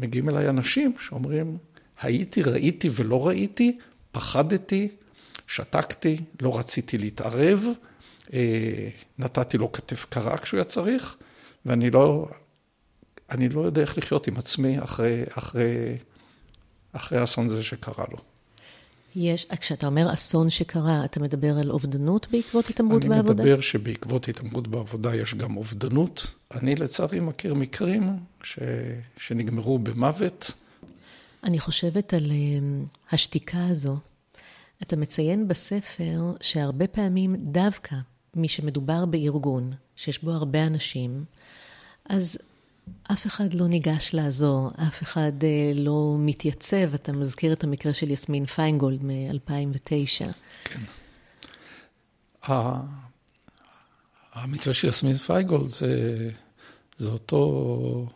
מגיעים 0.00 0.28
אליי 0.28 0.48
אנשים 0.48 0.94
שאומרים, 1.00 1.58
הייתי, 2.00 2.42
ראיתי 2.42 2.90
ולא 2.94 3.26
ראיתי, 3.28 3.78
פחדתי, 4.12 4.88
שתקתי, 5.46 6.20
לא 6.40 6.58
רציתי 6.58 6.98
להתערב, 6.98 7.64
אה, 8.32 8.88
נתתי 9.18 9.58
לו 9.58 9.72
כתף 9.72 10.06
קרה 10.08 10.38
כשהוא 10.38 10.58
היה 10.58 10.64
צריך, 10.64 11.16
ואני 11.66 11.90
לא, 11.90 12.28
אני 13.30 13.48
לא 13.48 13.60
יודע 13.60 13.80
איך 13.80 13.98
לחיות 13.98 14.26
עם 14.26 14.36
עצמי 14.36 14.78
אחרי, 14.78 15.22
אחרי, 15.38 15.96
אחרי 16.92 17.18
האסון 17.18 17.46
הזה 17.46 17.62
שקרה 17.62 18.04
לו. 18.10 18.18
יש, 19.16 19.46
כשאתה 19.60 19.86
אומר 19.86 20.12
אסון 20.14 20.50
שקרה, 20.50 21.04
אתה 21.04 21.20
מדבר 21.20 21.58
על 21.58 21.70
אובדנות 21.70 22.26
בעקבות 22.30 22.70
התעמרות 22.70 23.04
בעבודה? 23.04 23.42
אני 23.42 23.50
מדבר 23.50 23.60
שבעקבות 23.60 24.28
התעמרות 24.28 24.68
בעבודה 24.68 25.16
יש 25.16 25.34
גם 25.34 25.56
אובדנות. 25.56 26.26
אני 26.54 26.74
לצערי 26.74 27.20
מכיר 27.20 27.54
מקרים 27.54 28.16
ש... 28.42 28.58
שנגמרו 29.16 29.78
במוות. 29.78 30.50
אני 31.44 31.60
חושבת 31.60 32.14
על 32.14 32.30
אמ, 32.30 32.84
השתיקה 33.12 33.66
הזו. 33.66 33.96
אתה 34.82 34.96
מציין 34.96 35.48
בספר 35.48 36.34
שהרבה 36.40 36.86
פעמים 36.86 37.36
דווקא 37.36 37.96
מי 38.34 38.48
שמדובר 38.48 39.06
בארגון, 39.06 39.72
שיש 39.96 40.22
בו 40.22 40.30
הרבה 40.30 40.66
אנשים, 40.66 41.24
אז 42.04 42.38
אף 43.12 43.26
אחד 43.26 43.54
לא 43.54 43.68
ניגש 43.68 44.14
לעזור, 44.14 44.70
אף 44.88 45.02
אחד 45.02 45.32
אה, 45.42 45.72
לא 45.74 46.16
מתייצב. 46.18 46.94
אתה 46.94 47.12
מזכיר 47.12 47.52
את 47.52 47.64
המקרה 47.64 47.92
של 47.92 48.10
יסמין 48.10 48.46
פיינגולד 48.46 49.04
מ-2009. 49.04 50.32
כן. 50.64 50.80
המקרה 54.32 54.74
של 54.74 54.88
יסמין 54.88 55.14
פיינגולד 55.14 55.68
זה, 55.68 56.30
זה 56.96 57.10
אותו 57.10 58.06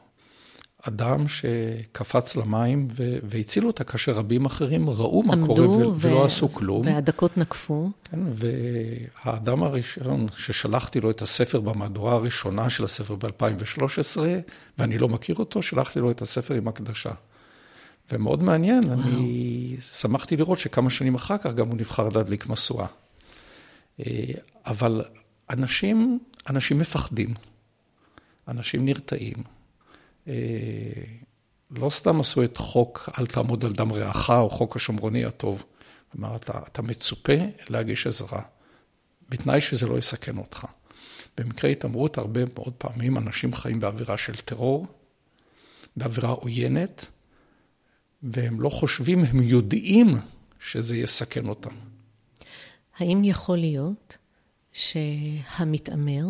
אדם 0.89 1.29
שקפץ 1.29 2.37
למים 2.37 2.89
והציל 3.23 3.67
אותה, 3.67 3.85
כאשר 3.85 4.13
רבים 4.13 4.45
אחרים 4.45 4.91
ראו 4.91 5.23
מה 5.23 5.47
קורה 5.47 5.69
ו- 5.69 5.95
ולא 5.95 6.25
עשו 6.25 6.49
כלום. 6.53 6.87
והדקות 6.87 7.37
נקפו. 7.39 7.91
כן, 8.05 8.21
והאדם 8.33 9.63
הראשון 9.63 10.27
ששלחתי 10.37 11.01
לו 11.01 11.11
את 11.11 11.23
הספר 11.23 11.61
במהדורה 11.61 12.13
הראשונה 12.13 12.71
של 12.71 12.85
הספר 12.85 13.15
ב-2013, 13.15 14.19
ואני 14.79 14.99
לא 14.99 15.09
מכיר 15.09 15.37
אותו, 15.37 15.63
שלחתי 15.63 16.01
לו 16.01 16.11
את 16.11 16.23
הספר 16.23 16.55
עם 16.55 16.69
הקדשה. 16.69 17.11
ומאוד 18.13 18.43
מעניין, 18.43 18.85
וואו. 18.85 19.01
אני 19.01 19.77
שמחתי 19.81 20.37
לראות 20.37 20.59
שכמה 20.59 20.91
שנים 20.91 21.15
אחר 21.15 21.39
כך 21.39 21.55
גם 21.55 21.69
הוא 21.69 21.77
נבחר 21.77 22.09
להדליק 22.09 22.47
משואה. 22.47 22.87
אה, 24.01 24.05
אבל 24.67 25.05
אנשים, 25.51 26.19
אנשים 26.51 26.79
מפחדים, 26.79 27.35
אנשים 28.49 28.85
נרתעים. 28.85 29.62
אה, 30.29 30.35
לא 31.71 31.91
סתם 31.91 32.21
עשו 32.21 32.45
את 32.45 32.57
חוק 32.57 33.09
אל 33.19 33.27
תעמוד 33.27 33.65
על 33.65 33.73
דם 33.73 33.93
רעך, 33.93 34.31
או 34.31 34.51
חוק 34.51 34.77
השומרוני 34.77 35.25
הטוב. 35.25 35.65
כלומר, 36.13 36.37
אתה, 36.37 36.59
אתה 36.59 36.83
מצופה 36.83 37.33
להגיש 37.69 38.07
עזרה, 38.07 38.43
בתנאי 39.29 39.61
שזה 39.61 39.87
לא 39.87 39.99
יסכן 39.99 40.39
אותך. 40.39 40.67
במקרה 41.39 41.71
התעמרות, 41.71 42.19
הרבה 42.19 42.41
מאוד 42.55 42.73
פעמים 42.73 43.19
אנשים 43.19 43.55
חיים 43.55 43.81
באווירה 43.81 44.19
של 44.19 44.37
טרור, 44.37 44.87
באווירה 45.97 46.31
עוינת, 46.31 47.07
והם 48.23 48.61
לא 48.61 48.69
חושבים, 48.69 49.25
הם 49.25 49.43
יודעים 49.43 50.09
שזה 50.61 50.97
יסכן 50.97 51.49
אותם. 51.49 51.75
האם 52.99 53.25
יכול 53.25 53.57
להיות 53.57 54.19
שהמתעמר 54.73 56.25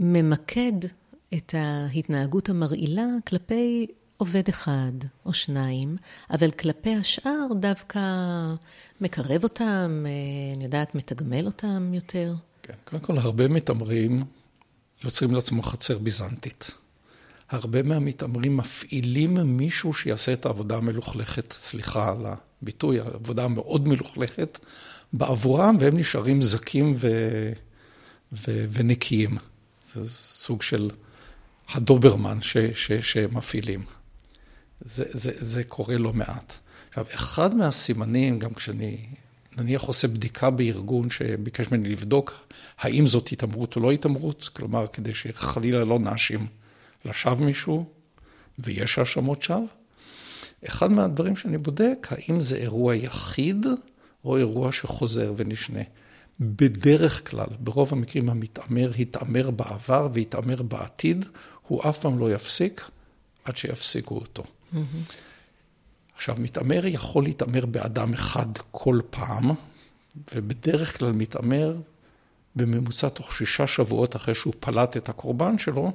ממקד 0.00 0.72
את 1.34 1.54
ההתנהגות 1.54 2.48
המרעילה 2.48 3.06
כלפי 3.26 3.86
עובד 4.16 4.48
אחד 4.48 4.92
או 5.26 5.32
שניים, 5.32 5.96
אבל 6.30 6.50
כלפי 6.50 6.94
השאר 6.94 7.46
דווקא 7.60 8.00
מקרב 9.00 9.44
אותם, 9.44 10.04
אני 10.56 10.64
יודעת, 10.64 10.94
מתגמל 10.94 11.46
אותם 11.46 11.94
יותר? 11.94 12.34
כן, 12.62 12.74
קודם 12.84 13.02
כל, 13.02 13.18
הרבה 13.18 13.48
מתעמרים 13.48 14.24
יוצרים 15.04 15.34
לעצמו 15.34 15.62
חצר 15.62 15.98
ביזנטית. 15.98 16.70
הרבה 17.50 17.82
מהמתעמרים 17.82 18.56
מפעילים 18.56 19.34
מישהו 19.56 19.92
שיעשה 19.92 20.32
את 20.32 20.46
העבודה 20.46 20.76
המלוכלכת, 20.76 21.52
סליחה 21.52 22.10
על 22.12 22.26
הביטוי, 22.62 23.00
העבודה 23.00 23.44
המאוד 23.44 23.88
מלוכלכת, 23.88 24.58
בעבורם, 25.12 25.76
והם 25.80 25.98
נשארים 25.98 26.42
זכים 26.42 26.94
ו... 26.96 27.08
ו... 28.32 28.66
ונקיים. 28.72 29.38
זה 29.84 30.08
סוג 30.08 30.62
של 30.62 30.90
הדוברמן 31.68 32.38
ש... 32.42 32.56
ש... 32.74 32.92
שמפעילים. 32.92 33.84
זה, 34.80 35.04
זה, 35.08 35.32
זה 35.34 35.64
קורה 35.64 35.98
לא 35.98 36.12
מעט. 36.12 36.58
עכשיו, 36.88 37.06
אחד 37.14 37.54
מהסימנים, 37.54 38.38
גם 38.38 38.54
כשאני 38.54 38.96
נניח 39.56 39.82
עושה 39.82 40.08
בדיקה 40.08 40.50
בארגון 40.50 41.10
שביקש 41.10 41.70
ממני 41.70 41.88
לבדוק 41.88 42.34
האם 42.78 43.06
זאת 43.06 43.32
התעמרות 43.32 43.76
או 43.76 43.80
לא 43.80 43.90
התעמרות, 43.90 44.50
כלומר, 44.52 44.86
כדי 44.92 45.14
שחלילה 45.14 45.84
לא 45.84 45.98
נאשים 45.98 46.46
לשווא 47.04 47.44
מישהו, 47.46 47.86
ויש 48.58 48.98
האשמות 48.98 49.42
שווא, 49.42 49.66
אחד 50.68 50.92
מהדברים 50.92 51.36
שאני 51.36 51.58
בודק, 51.58 52.08
האם 52.10 52.40
זה 52.40 52.56
אירוע 52.56 52.94
יחיד 52.94 53.66
או 54.24 54.36
אירוע 54.36 54.72
שחוזר 54.72 55.32
ונשנה. 55.36 55.80
בדרך 56.40 57.30
כלל, 57.30 57.46
ברוב 57.60 57.88
המקרים 57.92 58.30
המתעמר 58.30 58.90
התעמר 58.98 59.50
בעבר 59.50 60.08
והתעמר 60.12 60.62
בעתיד, 60.62 61.24
הוא 61.68 61.88
אף 61.88 61.98
פעם 61.98 62.18
לא 62.18 62.32
יפסיק 62.32 62.90
עד 63.44 63.56
שיפסיקו 63.56 64.14
אותו. 64.14 64.42
Mm-hmm. 64.42 64.76
עכשיו, 66.16 66.36
מתעמר 66.38 66.86
יכול 66.86 67.24
להתעמר 67.24 67.66
באדם 67.66 68.12
אחד 68.12 68.46
כל 68.70 69.00
פעם, 69.10 69.50
ובדרך 70.34 70.98
כלל 70.98 71.12
מתעמר 71.12 71.76
בממוצע 72.56 73.08
תוך 73.08 73.32
שישה 73.32 73.66
שבועות 73.66 74.16
אחרי 74.16 74.34
שהוא 74.34 74.54
פלט 74.60 74.96
את 74.96 75.08
הקורבן 75.08 75.58
שלו, 75.58 75.92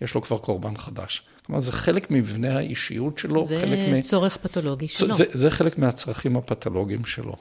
יש 0.00 0.14
לו 0.14 0.22
כבר 0.22 0.38
קורבן 0.38 0.76
חדש. 0.76 1.22
כלומר, 1.46 1.60
זה 1.60 1.72
חלק 1.72 2.10
ממבנה 2.10 2.56
האישיות 2.56 3.18
שלו. 3.18 3.44
זה 3.44 3.58
חלק 3.60 4.04
צורך 4.04 4.36
מ... 4.36 4.48
פתולוגי 4.48 4.88
שלו. 4.88 5.14
זה, 5.14 5.24
זה 5.32 5.50
חלק 5.50 5.78
מהצרכים 5.78 6.36
הפתולוגיים 6.36 7.04
שלו. 7.04 7.36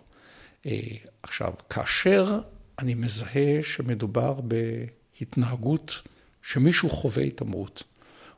אה, 0.65 0.79
עכשיו, 1.23 1.53
כאשר 1.69 2.39
אני 2.79 2.93
מזהה 2.93 3.59
שמדובר 3.63 4.39
בהתנהגות 4.41 6.01
שמישהו 6.43 6.89
חווה 6.89 7.23
התעמרות, 7.23 7.83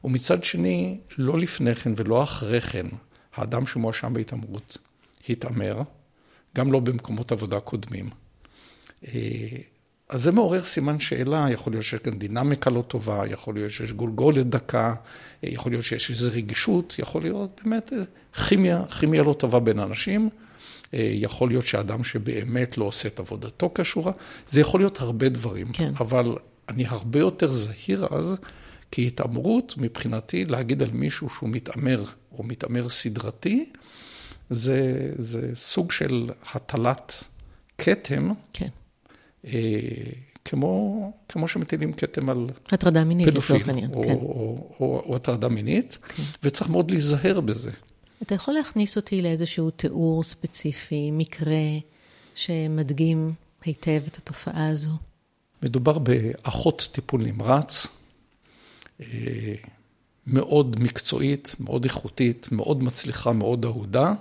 ומצד 0.04 0.44
שני, 0.44 0.98
לא 1.18 1.40
לפני 1.40 1.76
כן 1.76 1.94
ולא 1.98 2.24
אחרי 2.24 2.62
כן, 2.62 2.86
האדם 3.36 3.68
שמואשם 3.68 4.14
בהתעמרות 4.14 4.78
התעמר, 5.30 5.82
גם 6.56 6.72
לא 6.72 6.80
במקומות 6.80 7.32
עבודה 7.32 7.60
קודמים. 7.60 8.10
אה, 9.08 9.12
אז 10.10 10.22
זה 10.22 10.32
מעורר 10.32 10.62
סימן 10.62 11.00
שאלה, 11.00 11.48
יכול 11.50 11.74
להיות 11.74 11.86
שיש 11.86 12.00
כאן 12.00 12.20
דינמיקה 12.20 12.70
לא 12.70 12.84
טובה, 12.88 13.24
יכול 13.28 13.56
להיות 13.56 13.72
שיש 13.72 13.92
גולגולת 13.92 14.50
דקה, 14.50 14.96
אה, 15.44 15.50
יכול 15.50 15.72
להיות 15.72 15.84
שיש 15.84 16.10
איזו 16.10 16.30
רגישות, 16.34 16.96
יכול 17.00 17.22
להיות 17.22 17.62
באמת 17.64 17.94
אה, 17.94 18.04
כימיה, 18.48 18.84
כימיה 19.00 19.24
לא 19.24 19.34
טובה 19.34 19.60
בין 19.60 19.80
אנשים, 19.80 20.30
יכול 20.94 21.50
להיות 21.50 21.66
שאדם 21.66 22.04
שבאמת 22.04 22.78
לא 22.78 22.86
עושה 22.86 23.08
את 23.08 23.20
עבודתו 23.20 23.72
כשורה, 23.76 24.12
זה 24.48 24.62
יכול 24.62 24.80
להיות 24.80 25.02
הרבה 25.02 25.30
דברים, 25.30 25.68
כן. 25.74 25.94
אבל 26.00 26.36
אני 26.70 26.86
הרבה 26.86 27.20
יותר 27.20 27.52
זהיר 27.52 28.08
אז, 28.12 28.36
כי 28.92 29.08
התעמרות 29.08 29.74
מבחינתי, 29.78 30.46
להגיד 30.46 30.82
על 30.84 30.92
מישהו 30.92 31.30
שהוא 31.30 31.50
מתעמר 31.50 32.04
או 32.32 32.44
מתעמר 32.44 32.90
סדרתי, 32.90 33.70
זה, 34.50 35.10
זה 35.16 35.56
סוג 35.56 35.92
של 35.92 36.30
הטלת 36.54 37.24
כתם. 37.78 38.32
כן. 38.54 38.70
אה, 39.46 39.80
כמו, 40.46 41.12
כמו 41.30 41.48
שמטילים 41.48 41.94
כתם 41.94 42.30
על 42.30 42.50
הטרדה 42.72 43.04
מינית, 43.04 43.30
פדופיל, 43.30 43.62
או, 43.94 44.04
כן. 44.04 44.12
או, 44.12 44.70
או, 44.80 45.04
או 45.06 45.16
הטרדה 45.16 45.50
מינית, 45.50 45.98
כן. 46.08 46.24
וצריך 46.44 46.70
מאוד 46.70 46.92
להיזהר 46.92 47.42
בזה. 47.42 47.72
אתה 48.22 48.36
יכול 48.36 48.54
להכניס 48.54 48.98
אותי 48.98 49.22
לאיזשהו 49.22 49.72
תיאור 49.72 50.24
ספציפי, 50.24 51.12
מקרה 51.12 51.56
שמדגים 52.36 53.34
היטב 53.64 54.02
את 54.08 54.18
התופעה 54.18 54.68
הזו? 54.68 54.92
מדובר 55.66 55.98
באחות 55.98 56.90
טיפול 56.92 57.22
נמרץ, 57.24 57.88
אה, 59.02 59.56
מאוד 60.28 60.80
מקצועית, 60.80 61.56
מאוד 61.60 61.84
איכותית, 61.84 62.48
מאוד 62.52 62.84
מצליחה, 62.84 63.34
מאוד 63.34 63.66
אהודה, 63.66 64.14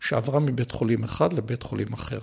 שעברה 0.00 0.40
מבית 0.40 0.72
חולים 0.72 1.04
אחד 1.04 1.32
לבית 1.32 1.62
חולים 1.62 1.92
אחר. 1.92 2.18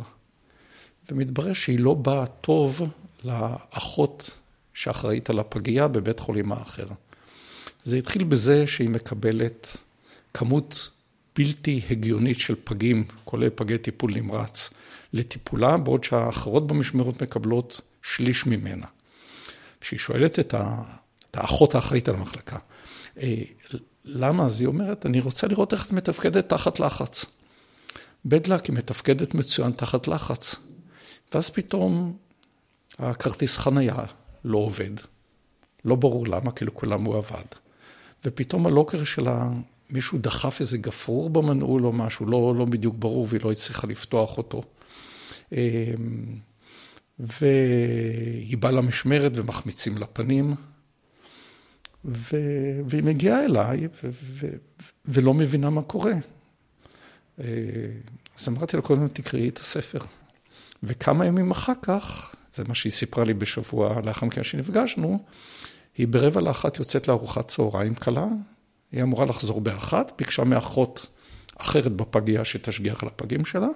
ומתברר 1.11 1.53
שהיא 1.53 1.79
לא 1.79 1.93
באה 1.93 2.25
טוב 2.25 2.81
לאחות 3.23 4.39
שאחראית 4.73 5.29
על 5.29 5.39
הפגייה 5.39 5.87
בבית 5.87 6.19
חולים 6.19 6.51
האחר. 6.51 6.87
זה 7.83 7.97
התחיל 7.97 8.23
בזה 8.23 8.67
שהיא 8.67 8.89
מקבלת 8.89 9.77
כמות 10.33 10.89
בלתי 11.35 11.81
הגיונית 11.89 12.39
של 12.39 12.55
פגים, 12.63 13.03
כולל 13.25 13.49
פגי 13.55 13.77
טיפול 13.77 14.13
נמרץ, 14.13 14.69
לטיפולה, 15.13 15.77
בעוד 15.77 16.03
שהאחרות 16.03 16.67
במשמרות 16.67 17.21
מקבלות 17.21 17.81
שליש 18.03 18.45
ממנה. 18.45 18.85
כשהיא 19.81 19.99
שואלת 19.99 20.39
את, 20.39 20.55
האחות 21.33 21.75
האחראית 21.75 22.09
על 22.09 22.15
המחלקה, 22.15 22.57
אה, 23.21 23.43
למה? 24.05 24.45
אז 24.45 24.61
היא 24.61 24.67
אומרת, 24.67 25.05
אני 25.05 25.19
רוצה 25.19 25.47
לראות 25.47 25.73
איך 25.73 25.85
את 25.85 25.91
מתפקדת 25.91 26.49
תחת 26.49 26.79
לחץ. 26.79 27.25
בדלק 28.25 28.65
היא 28.65 28.75
מתפקדת 28.75 29.33
מצוין 29.33 29.71
תחת 29.71 30.07
לחץ. 30.07 30.55
ואז 31.33 31.49
פתאום 31.49 32.17
הכרטיס 32.99 33.57
חנייה 33.57 34.05
לא 34.43 34.57
עובד. 34.57 34.91
לא 35.85 35.95
ברור 35.95 36.27
למה, 36.27 36.51
כי 36.51 36.65
לכולם 36.65 37.03
הוא 37.03 37.17
עבד. 37.17 37.45
ופתאום 38.25 38.67
הלוקר 38.67 39.03
שלה, 39.03 39.49
מישהו 39.89 40.17
דחף 40.17 40.59
איזה 40.59 40.77
גפרור 40.77 41.29
במנעול 41.29 41.85
או 41.85 41.91
משהו, 41.91 42.25
לא, 42.25 42.53
לא 42.57 42.65
בדיוק 42.65 42.95
ברור, 42.99 43.27
והיא 43.29 43.41
לא 43.43 43.51
הצליחה 43.51 43.87
לפתוח 43.87 44.37
אותו. 44.37 44.63
והיא 47.23 48.57
באה 48.57 48.71
למשמרת 48.71 49.31
ומחמיצים 49.35 49.97
לפנים. 49.97 50.55
ו... 52.05 52.37
והיא 52.87 53.03
מגיעה 53.03 53.45
אליי 53.45 53.87
ו... 54.03 54.09
ו... 54.13 54.47
ולא 55.05 55.33
מבינה 55.33 55.69
מה 55.69 55.81
קורה. 55.81 56.13
אה, 57.39 57.45
אז 58.39 58.47
אמרתי 58.47 58.75
לה, 58.75 58.81
קודם 58.81 59.07
תקראי 59.07 59.49
את 59.49 59.57
הספר. 59.57 59.99
וכמה 60.83 61.25
ימים 61.25 61.51
אחר 61.51 61.73
כך, 61.81 62.35
זה 62.53 62.63
מה 62.67 62.75
שהיא 62.75 62.91
סיפרה 62.91 63.23
לי 63.23 63.33
בשבוע 63.33 64.01
לאחר 64.01 64.25
מכן 64.25 64.43
שנפגשנו, 64.43 65.19
היא 65.97 66.07
ברבע 66.07 66.41
לאחת 66.41 66.79
יוצאת 66.79 67.07
לארוחת 67.07 67.47
צהריים 67.47 67.95
קלה, 67.95 68.27
היא 68.91 69.03
אמורה 69.03 69.25
לחזור 69.25 69.61
באחת, 69.61 70.13
ביקשה 70.17 70.43
מאחות 70.43 71.09
אחרת 71.57 71.91
בפגייה 71.91 72.45
שתשגיח 72.45 73.03
על 73.03 73.09
הפגים 73.09 73.45
שלה, 73.45 73.67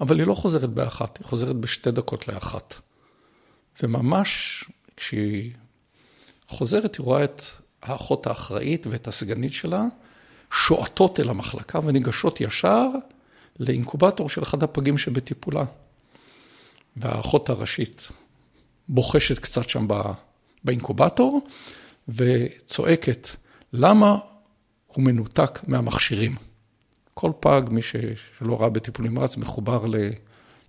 אבל 0.00 0.18
היא 0.18 0.26
לא 0.26 0.34
חוזרת 0.34 0.70
באחת, 0.70 1.18
היא 1.18 1.26
חוזרת 1.26 1.56
בשתי 1.56 1.90
דקות 1.90 2.28
לאחת. 2.28 2.74
וממש 3.82 4.64
כשהיא 4.96 5.52
חוזרת, 6.48 6.96
היא 6.96 7.04
רואה 7.04 7.24
את 7.24 7.42
האחות 7.82 8.26
האחראית 8.26 8.86
ואת 8.86 9.08
הסגנית 9.08 9.52
שלה 9.52 9.84
שועטות 10.52 11.20
אל 11.20 11.28
המחלקה 11.28 11.78
וניגשות 11.84 12.40
ישר 12.40 12.86
לאינקובטור 13.60 14.28
של 14.28 14.42
אחד 14.42 14.62
הפגים 14.62 14.98
שבטיפולה. 14.98 15.64
והאחות 16.96 17.48
הראשית 17.48 18.08
בוחשת 18.88 19.38
קצת 19.38 19.68
שם 19.68 19.86
באינקובטור 20.64 21.46
וצועקת, 22.08 23.28
למה 23.72 24.16
הוא 24.86 25.04
מנותק 25.04 25.58
מהמכשירים? 25.66 26.36
כל 27.20 27.32
פג, 27.40 27.62
מי 27.70 27.80
שלא 27.82 28.60
ראה 28.60 28.68
בטיפול 28.68 29.06
נמרץ, 29.06 29.36
מחובר 29.36 29.84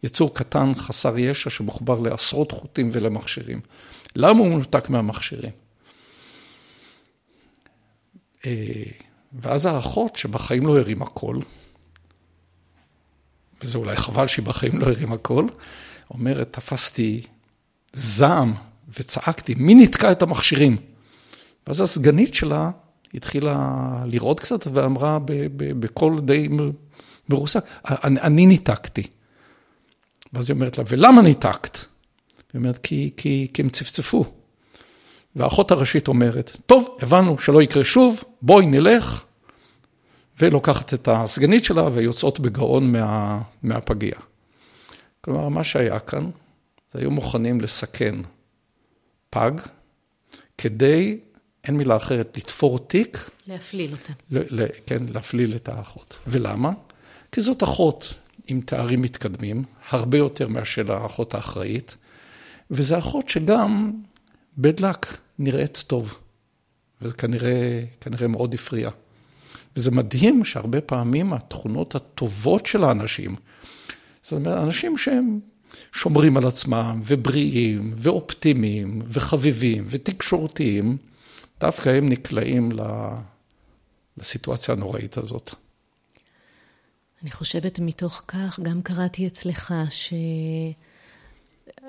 ליצור 0.04 0.36
קטן, 0.36 0.76
חסר 0.76 1.18
ישע, 1.18 1.50
שמחובר 1.50 2.00
לעשרות 2.00 2.52
חוטים 2.52 2.90
ולמכשירים. 2.94 3.60
למה 4.16 4.40
הוא 4.40 4.48
מנותק 4.48 4.90
מהמכשירים? 4.90 5.52
אה, 8.46 8.84
ואז 9.34 9.66
האחות, 9.66 10.16
שבחיים 10.16 10.68
לא 10.68 10.80
הרימה 10.80 11.06
קול, 11.06 11.42
וזה 13.62 13.78
אולי 13.78 13.96
חבל 13.96 14.28
שהיא 14.28 14.46
בחיים 14.46 14.80
לא 14.80 14.86
הרים 14.86 15.14
הכל, 15.14 15.48
אומרת, 16.10 16.54
תפסתי 16.54 17.22
זעם 17.94 18.54
וצעקתי, 19.00 19.56
מי 19.56 19.76
נתקע 19.76 20.12
את 20.12 20.22
המכשירים? 20.22 20.78
ואז 21.68 21.82
הסגנית 21.82 22.34
שלה 22.34 22.72
התחילה 23.14 23.94
לראות 24.06 24.40
קצת 24.40 24.68
ואמרה 24.74 25.20
בקול 25.58 26.22
די 26.22 26.48
מרוסק, 27.30 27.66
אני, 27.86 28.22
אני 28.22 28.46
ניתקתי. 28.46 29.04
ואז 30.34 30.50
היא 30.50 30.56
אומרת 30.56 30.78
לה, 30.78 30.84
ולמה 30.88 31.22
ניתקת? 31.22 31.78
היא 32.54 32.60
אומרת, 32.60 32.78
כי, 32.78 33.12
כי, 33.18 33.48
כי 33.54 33.62
הם 33.62 33.70
צפצפו. 33.70 34.26
והאחות 35.36 35.72
הראשית 35.72 36.08
אומרת, 36.08 36.58
טוב, 36.66 36.98
הבנו 37.02 37.40
שלא 37.40 37.62
יקרה 37.62 37.84
שוב, 37.84 38.24
בואי 38.42 38.66
נלך. 38.66 39.24
ולוקחת 40.40 40.94
את 40.94 41.08
הסגנית 41.08 41.66
שלה 41.66 41.90
ויוצאות 41.94 42.40
בגאון 42.40 42.92
מה, 42.92 43.42
מהפגייה. 43.64 44.20
כלומר, 45.22 45.50
מה 45.50 45.64
שהיה 45.64 46.00
כאן, 46.00 46.30
זה 46.92 47.00
היו 47.00 47.12
מוכנים 47.12 47.62
לסכן 47.62 48.16
פג, 49.30 49.52
כדי, 50.58 51.20
אין 51.70 51.78
מילה 51.78 51.98
אחרת, 51.98 52.38
לתפור 52.38 52.80
תיק. 52.80 53.30
להפליל 53.48 53.92
אותה. 53.92 54.14
ל, 54.32 54.62
ל, 54.62 54.66
כן, 54.86 55.04
להפליל 55.10 55.56
את 55.56 55.70
האחות. 55.70 56.18
ולמה? 56.28 56.72
כי 57.32 57.42
זאת 57.42 57.64
אחות 57.64 58.14
עם 58.48 58.62
תארים 58.62 59.02
מתקדמים, 59.02 59.64
הרבה 59.90 60.18
יותר 60.18 60.48
מאשר 60.48 60.92
האחות 60.94 61.36
האחראית, 61.36 61.98
וזו 62.72 62.98
אחות 62.98 63.30
שגם 63.30 63.92
בדלק 64.58 65.20
נראית 65.40 65.84
טוב, 65.88 66.16
וזה 67.02 67.14
כנראה, 67.14 67.84
כנראה 68.02 68.28
מאוד 68.28 68.54
הפריע. 68.54 68.90
וזה 69.76 69.92
מדהים 69.92 70.46
שהרבה 70.46 70.82
פעמים 70.82 71.34
התכונות 71.34 71.96
הטובות 71.96 72.66
של 72.66 72.84
האנשים, 72.84 73.36
זאת 74.24 74.34
אומרת, 74.34 74.64
אנשים 74.64 74.98
שהם 74.98 75.40
שומרים 75.92 76.38
על 76.38 76.48
עצמם, 76.48 77.02
ובריאים, 77.06 77.94
ואופטימיים, 77.96 79.02
וחביבים, 79.08 79.84
ותקשורתיים, 79.88 80.98
דווקא 81.60 81.90
הם 81.90 82.10
נקלעים 82.10 82.72
לסיטואציה 84.18 84.74
הנוראית 84.74 85.18
הזאת. 85.18 85.56
אני 87.24 87.32
חושבת 87.32 87.80
מתוך 87.80 88.24
כך, 88.28 88.60
גם 88.60 88.82
קראתי 88.82 89.28
אצלך 89.28 89.74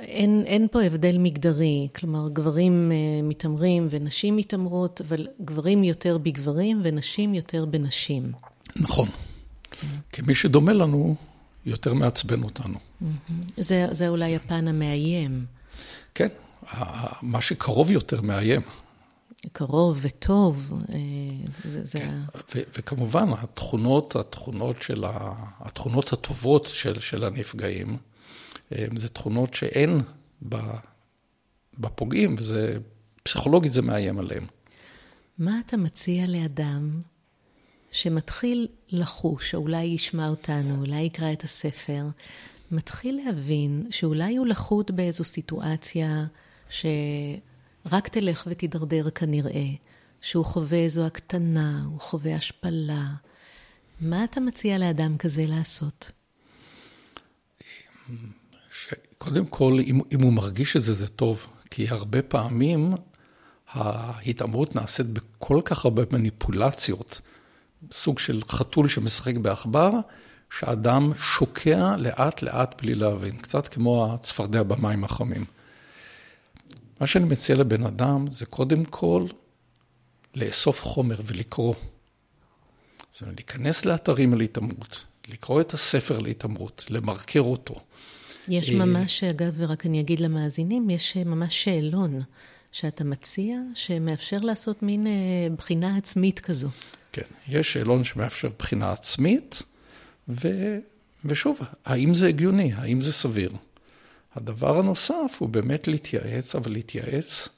שאין 0.01 0.67
פה 0.73 0.83
הבדל 0.83 1.19
מגדרי, 1.19 1.89
כלומר 1.95 2.29
גברים 2.29 2.93
אה, 2.93 2.97
מתעמרים 3.23 3.89
ונשים 3.91 4.37
מתעמרות, 4.37 5.01
אבל 5.01 5.27
גברים 5.45 5.85
יותר 5.85 6.19
בגברים 6.19 6.81
ונשים 6.85 7.35
יותר 7.35 7.65
בנשים. 7.65 8.33
נכון. 8.77 9.09
כי 10.13 10.23
מי 10.23 10.35
שדומה 10.35 10.73
לנו, 10.73 11.15
יותר 11.67 11.95
מעצבן 11.95 12.43
אותנו. 12.43 12.79
זה, 13.57 13.87
זה 13.91 14.09
אולי 14.09 14.37
הפן 14.37 14.69
המאיים. 14.69 15.45
כן, 16.15 16.29
מה 17.23 17.41
שקרוב 17.41 17.91
יותר 17.91 18.21
מאיים. 18.21 18.61
קרוב 19.53 19.99
וטוב. 20.03 20.73
אה, 20.93 20.99
זה, 21.65 21.85
זה... 21.85 21.99
כן. 21.99 22.21
ו- 22.55 22.63
וכמובן, 22.79 23.29
התכונות, 23.33 24.17
התכונות, 24.17 24.83
של 24.83 25.05
ה... 25.05 25.35
התכונות 25.61 26.13
הטובות 26.13 26.65
של, 26.65 27.01
של 27.01 27.25
הנפגעים, 27.25 27.97
אה, 28.73 28.87
זה 28.97 29.09
תכונות 29.09 29.55
שאין 29.55 30.01
בפוגעים, 31.79 32.35
וזה, 32.39 32.79
פסיכולוגית 33.23 33.73
זה 33.73 33.83
מאיים 33.83 34.19
עליהם. 34.19 34.47
מה 35.39 35.61
אתה 35.67 35.77
מציע 35.77 36.27
לאדם 36.27 37.01
שמתחיל 37.91 38.69
לחוש, 38.91 39.55
או 39.55 39.61
אולי 39.61 39.85
ישמע 39.85 40.29
אותנו, 40.29 40.81
אולי 40.81 41.01
יקרא 41.01 41.33
את 41.33 41.45
הספר, 41.45 42.07
מתחיל 42.71 43.21
להבין 43.25 43.87
שאולי 43.91 44.37
הוא 44.37 44.47
לחוט 44.47 44.91
באיזו 44.91 45.25
סיטואציה 45.25 46.27
ש... 46.71 46.87
רק 47.87 48.09
תלך 48.09 48.45
ותידרדר 48.47 49.11
כנראה, 49.11 49.67
שהוא 50.21 50.45
חווה 50.45 50.79
איזו 50.79 51.07
הקטנה, 51.07 51.83
הוא 51.85 52.01
חווה 52.01 52.37
השפלה. 52.37 53.07
מה 54.01 54.25
אתה 54.25 54.41
מציע 54.41 54.79
לאדם 54.79 55.17
כזה 55.19 55.47
לעשות? 55.47 56.11
קודם 59.19 59.47
כל, 59.47 59.79
אם, 59.87 60.01
אם 60.13 60.23
הוא 60.23 60.33
מרגיש 60.33 60.77
את 60.77 60.83
זה, 60.83 60.95
זה 60.95 61.09
טוב. 61.09 61.47
כי 61.71 61.89
הרבה 61.89 62.23
פעמים 62.23 62.93
ההתעמרות 63.73 64.77
נעשית 64.77 65.07
בכל 65.07 65.61
כך 65.65 65.85
הרבה 65.85 66.03
מניפולציות, 66.11 67.21
סוג 67.93 68.19
של 68.19 68.43
חתול 68.49 68.89
שמשחק 68.89 69.37
בעכבר, 69.37 69.91
שאדם 70.51 71.13
שוקע 71.19 71.97
לאט-לאט 71.99 72.83
בלי 72.83 72.95
להבין, 72.95 73.37
קצת 73.37 73.69
כמו 73.69 74.15
הצפרדע 74.15 74.63
במים 74.63 75.05
החמים. 75.05 75.45
מה 77.01 77.07
שאני 77.07 77.25
מציע 77.25 77.57
לבן 77.57 77.87
אדם 77.87 78.25
זה 78.31 78.47
קודם 78.47 78.85
כל 78.85 79.27
לאסוף 80.35 80.83
חומר 80.83 81.17
ולקרוא. 81.25 81.75
זאת 83.11 83.23
אומרת, 83.23 83.37
להיכנס 83.37 83.85
לאתרים 83.85 84.33
על 84.33 84.41
התעמרות, 84.41 85.05
לקרוא 85.29 85.61
את 85.61 85.73
הספר 85.75 86.19
להתעמרות, 86.19 86.85
למרקר 86.89 87.41
אותו. 87.41 87.75
יש 88.49 88.71
אה, 88.71 88.77
ממש, 88.77 89.25
אגב, 89.25 89.53
ורק 89.57 89.87
אני 89.87 90.01
אגיד 90.01 90.21
למאזינים, 90.21 90.91
יש 90.91 91.17
ממש 91.17 91.65
שאלון 91.65 92.21
שאתה 92.73 93.05
מציע, 93.05 93.59
שמאפשר 93.75 94.39
לעשות 94.39 94.83
מין 94.83 95.07
אה, 95.07 95.13
בחינה 95.59 95.97
עצמית 95.97 96.41
כזו. 96.41 96.69
כן, 97.13 97.23
יש 97.49 97.73
שאלון 97.73 98.05
שמאפשר 98.05 98.49
בחינה 98.59 98.93
עצמית, 98.93 99.63
ו... 100.29 100.49
ושוב, 101.25 101.61
האם 101.85 102.15
זה 102.15 102.29
הגיוני? 102.29 102.73
האם 102.75 103.01
זה 103.01 103.13
סביר? 103.13 103.53
הדבר 104.35 104.79
הנוסף 104.79 105.37
הוא 105.39 105.49
באמת 105.49 105.89
להתייעץ, 105.89 106.55
אבל 106.55 106.73
להתייעץ 106.73 107.49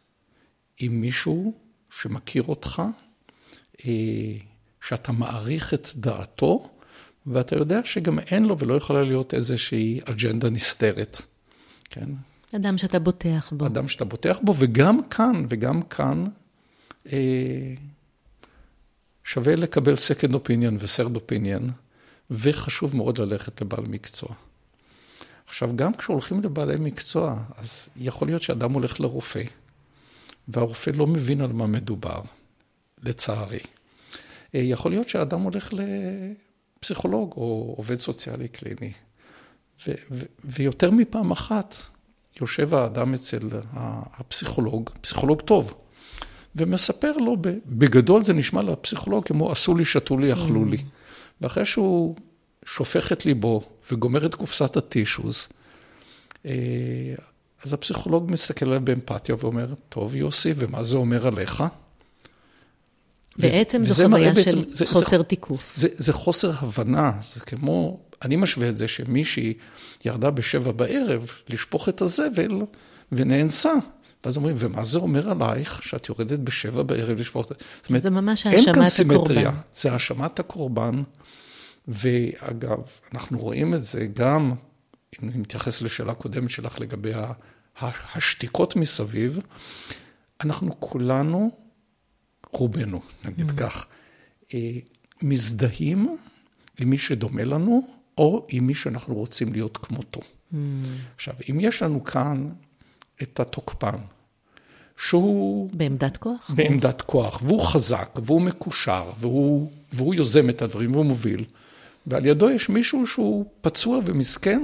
עם 0.79 1.01
מישהו 1.01 1.55
שמכיר 1.91 2.43
אותך, 2.43 2.83
אה, 3.87 3.93
שאתה 4.81 5.13
מעריך 5.13 5.75
את 5.75 5.89
דעתו, 5.95 6.71
ואתה 7.27 7.57
יודע 7.57 7.81
שגם 7.85 8.19
אין 8.19 8.45
לו 8.45 8.59
ולא 8.59 8.75
יכולה 8.75 9.03
להיות 9.03 9.35
איזושהי 9.35 10.01
אג'נדה 10.05 10.51
נסתרת, 10.51 11.23
כן? 11.91 12.09
אדם 12.57 12.79
שאתה 12.79 12.99
בוטח 12.99 13.53
בו. 13.53 13.67
אדם 13.67 13.89
שאתה 13.89 14.05
בוטח 14.05 14.39
בו, 14.43 14.55
וגם 14.59 15.01
כאן, 15.11 15.47
וגם 15.49 15.83
כאן, 15.83 16.25
אה, 17.13 17.75
שווה 19.25 19.57
לקבל 19.57 19.95
second 19.95 20.33
opinion 20.33 20.75
ו-third 20.79 21.17
opinion, 21.17 21.63
וחשוב 22.31 22.97
מאוד 22.97 23.19
ללכת 23.19 23.61
לבעל 23.61 23.85
מקצוע. 23.89 24.35
עכשיו, 25.53 25.77
גם 25.77 25.95
כשהולכים 25.95 26.41
לבעלי 26.41 26.77
מקצוע, 26.81 27.37
אז 27.57 27.89
יכול 27.97 28.29
להיות 28.29 28.43
שאדם 28.43 28.73
הולך 28.73 29.01
לרופא, 29.01 29.43
והרופא 30.49 30.91
לא 30.91 31.07
מבין 31.07 31.41
על 31.41 31.53
מה 31.53 31.67
מדובר, 31.67 32.21
לצערי. 33.03 33.59
אה, 34.55 34.61
יכול 34.61 34.91
להיות 34.91 35.09
שאדם 35.09 35.41
הולך 35.41 35.71
לפסיכולוג 36.79 37.33
או 37.37 37.75
עובד 37.77 37.97
סוציאלי 37.97 38.49
קליני, 38.49 38.93
ו- 39.87 39.93
ו- 40.11 40.25
ויותר 40.45 40.91
מפעם 40.91 41.31
אחת 41.31 41.77
יושב 42.41 42.75
האדם 42.75 43.15
אצל 43.15 43.49
הפסיכולוג, 43.73 44.91
פסיכולוג 45.01 45.41
טוב, 45.41 45.75
ומספר 46.57 47.13
לו, 47.13 47.37
בגדול 47.67 48.23
זה 48.23 48.33
נשמע 48.33 48.63
לפסיכולוג 48.63 49.25
כמו 49.25 49.53
עשו 49.53 49.75
לי, 49.75 49.85
שתו 49.85 50.19
לי, 50.19 50.33
אכלו 50.33 50.65
לי. 50.65 50.77
Mm. 50.77 50.81
ואחרי 51.41 51.65
שהוא 51.65 52.17
שופך 52.65 53.13
את 53.13 53.27
ליבו 53.27 53.63
וגומר 53.91 54.27
את 54.27 54.35
קופסת 54.35 54.77
הטישוז, 54.77 55.49
אה, 56.47 56.53
אז 57.65 57.73
הפסיכולוג 57.73 58.31
מסתכל 58.31 58.67
עליו 58.67 58.81
באמפתיה 58.81 59.35
ואומר, 59.39 59.75
טוב 59.89 60.17
יוסי, 60.17 60.53
ומה 60.57 60.85
זה 60.85 60.97
אומר 60.97 61.27
עליך? 61.27 61.65
בעצם 63.37 63.85
זו 63.85 64.05
חוויה 64.09 64.33
בעצם, 64.33 64.51
של 64.51 64.65
זה, 64.71 64.87
חוסר 64.87 65.19
זה, 65.19 65.25
תיקוף. 65.25 65.73
זה, 65.77 65.89
זה 65.97 66.13
חוסר 66.13 66.51
הבנה, 66.59 67.13
זה 67.23 67.41
כמו, 67.41 68.01
אני 68.23 68.37
משווה 68.37 68.69
את 68.69 68.77
זה 68.77 68.89
שמישהי 68.89 69.55
ירדה 70.05 70.31
בשבע 70.31 70.73
בערב 70.73 71.31
לשפוך 71.49 71.89
את 71.89 72.03
הזבל 72.03 72.63
ונאנסה. 73.13 73.73
ואז 74.25 74.37
אומרים, 74.37 74.57
ומה 74.59 74.85
זה 74.85 74.99
אומר 74.99 75.31
עלייך 75.31 75.83
שאת 75.83 76.09
יורדת 76.09 76.39
בשבע 76.39 76.83
בערב 76.83 77.21
לשפוך 77.21 77.45
את 77.45 77.49
זה? 77.49 77.65
זאת 77.81 77.89
אומרת, 77.89 78.03
זה 78.03 78.11
ממש 78.11 78.47
האשמת 78.47 78.61
הקורבן. 78.61 78.69
אין 78.69 78.75
כאן 78.75 78.91
סימטריה, 78.91 79.51
זה 79.75 79.93
האשמת 79.93 80.39
הקורבן. 80.39 81.03
ואגב, 81.89 82.79
אנחנו 83.15 83.39
רואים 83.39 83.75
את 83.75 83.85
זה 83.85 84.07
גם, 84.07 84.55
אם 85.23 85.31
נתייחס 85.35 85.83
לשאלה 85.83 86.15
קודמת 86.15 86.51
שלך 86.51 86.81
לגבי 86.81 87.13
השתיקות 87.81 88.77
מסביב, 88.77 89.39
אנחנו 90.41 90.81
כולנו, 90.81 91.51
רובנו, 92.53 93.01
נגיד 93.25 93.51
mm. 93.51 93.55
כך, 93.57 93.87
אה, 94.55 94.79
מזדהים 95.23 96.17
עם 96.79 96.91
מי 96.91 96.99
שדומה 96.99 97.45
לנו, 97.45 97.87
או 98.19 98.47
עם 98.49 98.67
מי 98.67 98.75
שאנחנו 98.75 99.15
רוצים 99.15 99.53
להיות 99.53 99.77
כמותו. 99.77 100.21
Mm. 100.21 100.57
עכשיו, 101.15 101.35
אם 101.51 101.61
יש 101.61 101.83
לנו 101.83 102.05
כאן 102.05 102.49
את 103.23 103.41
התוקפן, 103.41 103.97
שהוא... 104.97 105.71
בעמדת 105.73 106.17
כוח? 106.17 106.51
בעמדת 106.55 107.03
כוח, 107.03 107.43
והוא 107.43 107.65
חזק, 107.65 108.19
והוא 108.25 108.41
מקושר, 108.41 109.11
והוא, 109.19 109.71
והוא 109.93 110.15
יוזם 110.15 110.51
את 110.51 110.63
הדברים, 110.63 110.93
והוא 110.93 111.05
מוביל. 111.05 111.45
ועל 112.07 112.27
ידו 112.27 112.51
יש 112.51 112.69
מישהו 112.69 113.07
שהוא 113.07 113.47
פצוע 113.61 114.01
ומסכן 114.05 114.63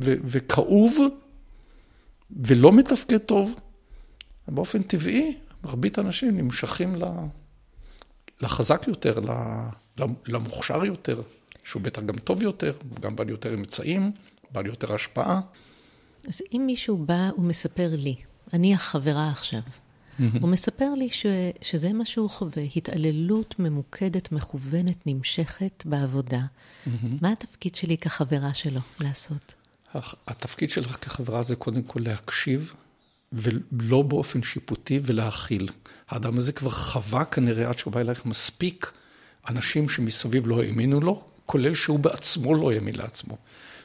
ו- 0.00 0.14
וכאוב 0.24 0.98
ולא 2.30 2.72
מתפקד 2.72 3.18
טוב. 3.18 3.54
באופן 4.48 4.82
טבעי, 4.82 5.36
מרבית 5.64 5.98
האנשים 5.98 6.36
נמשכים 6.36 6.96
לחזק 8.40 8.88
יותר, 8.88 9.18
למוכשר 10.26 10.84
יותר, 10.84 11.22
שהוא 11.64 11.82
בטח 11.82 12.02
גם 12.02 12.18
טוב 12.18 12.42
יותר, 12.42 12.72
גם 13.00 13.16
בעל 13.16 13.28
יותר 13.28 13.54
אמצעים, 13.54 14.12
בעל 14.50 14.66
יותר 14.66 14.94
השפעה. 14.94 15.40
אז 16.28 16.42
אם 16.52 16.62
מישהו 16.66 16.96
בא 16.96 17.30
ומספר 17.38 17.88
לי, 17.92 18.14
אני 18.52 18.74
החברה 18.74 19.30
עכשיו, 19.30 19.60
הוא 20.40 20.48
מספר 20.50 20.94
לי 20.96 21.10
ש, 21.10 21.26
שזה 21.62 21.92
מה 21.92 22.04
שהוא 22.04 22.30
חווה, 22.30 22.62
התעללות 22.76 23.54
ממוקדת, 23.58 24.32
מכוונת, 24.32 25.06
נמשכת 25.06 25.82
בעבודה. 25.86 26.40
מה 27.20 27.32
התפקיד 27.32 27.74
שלי 27.74 27.98
כחברה 27.98 28.54
שלו 28.54 28.80
לעשות? 29.00 29.54
התפקיד 30.26 30.70
שלך 30.70 30.96
כחברה 31.00 31.42
זה 31.42 31.56
קודם 31.56 31.82
כל 31.82 32.00
להקשיב, 32.02 32.74
ולא 33.32 34.02
באופן 34.02 34.42
שיפוטי, 34.42 35.00
ולהכיל. 35.02 35.68
האדם 36.08 36.38
הזה 36.38 36.52
כבר 36.52 36.70
חווה 36.70 37.24
כנראה 37.24 37.68
עד 37.68 37.78
שהוא 37.78 37.92
בא 37.92 38.00
אלייך 38.00 38.26
מספיק 38.26 38.92
אנשים 39.48 39.88
שמסביב 39.88 40.46
לא 40.46 40.62
האמינו 40.62 41.00
לו, 41.00 41.24
כולל 41.46 41.74
שהוא 41.74 41.98
בעצמו 41.98 42.54
לא 42.54 42.72
האמין 42.72 42.94
לעצמו. 42.94 43.36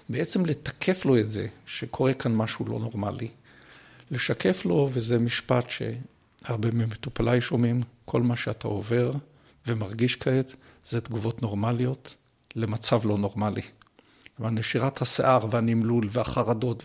בעצם 0.10 0.46
לתקף 0.46 1.06
לו 1.06 1.20
את 1.20 1.30
זה, 1.32 1.48
שקורה 1.66 2.14
כאן 2.14 2.36
משהו 2.36 2.66
לא 2.66 2.80
נורמלי. 2.80 3.28
לשקף 4.12 4.66
לו, 4.66 4.90
וזה 4.94 5.20
משפט 5.20 5.70
שהרבה 6.48 6.72
ממטופליי 6.72 7.42
שומעים, 7.42 7.82
כל 8.06 8.22
מה 8.22 8.36
שאתה 8.36 8.68
עובר 8.68 9.12
ומרגיש 9.68 10.16
כעת, 10.16 10.56
זה 10.84 11.02
תגובות 11.02 11.42
נורמליות 11.42 12.16
למצב 12.56 13.06
לא 13.06 13.18
נורמלי. 13.18 13.62
נשירת 14.40 15.02
השיער 15.02 15.48
והנמלול 15.52 16.08
והחרדות 16.10 16.84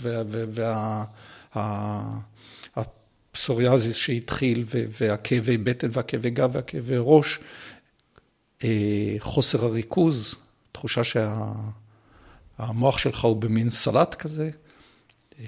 והפסוריאזיס 3.35 3.97
שהתחיל 3.97 4.65
והכאבי 4.71 5.59
בטן 5.59 5.89
והכאבי 5.93 6.31
גב 6.31 6.51
והכאבי 6.53 6.95
ראש, 6.99 7.39
אה, 8.65 9.15
חוסר 9.19 9.65
הריכוז, 9.65 10.35
תחושה 10.73 11.03
שהמוח 12.59 12.99
שלך 12.99 13.25
הוא 13.25 13.37
במין 13.37 13.71
סלט 13.71 14.15
כזה. 14.15 14.51
אה, 15.41 15.45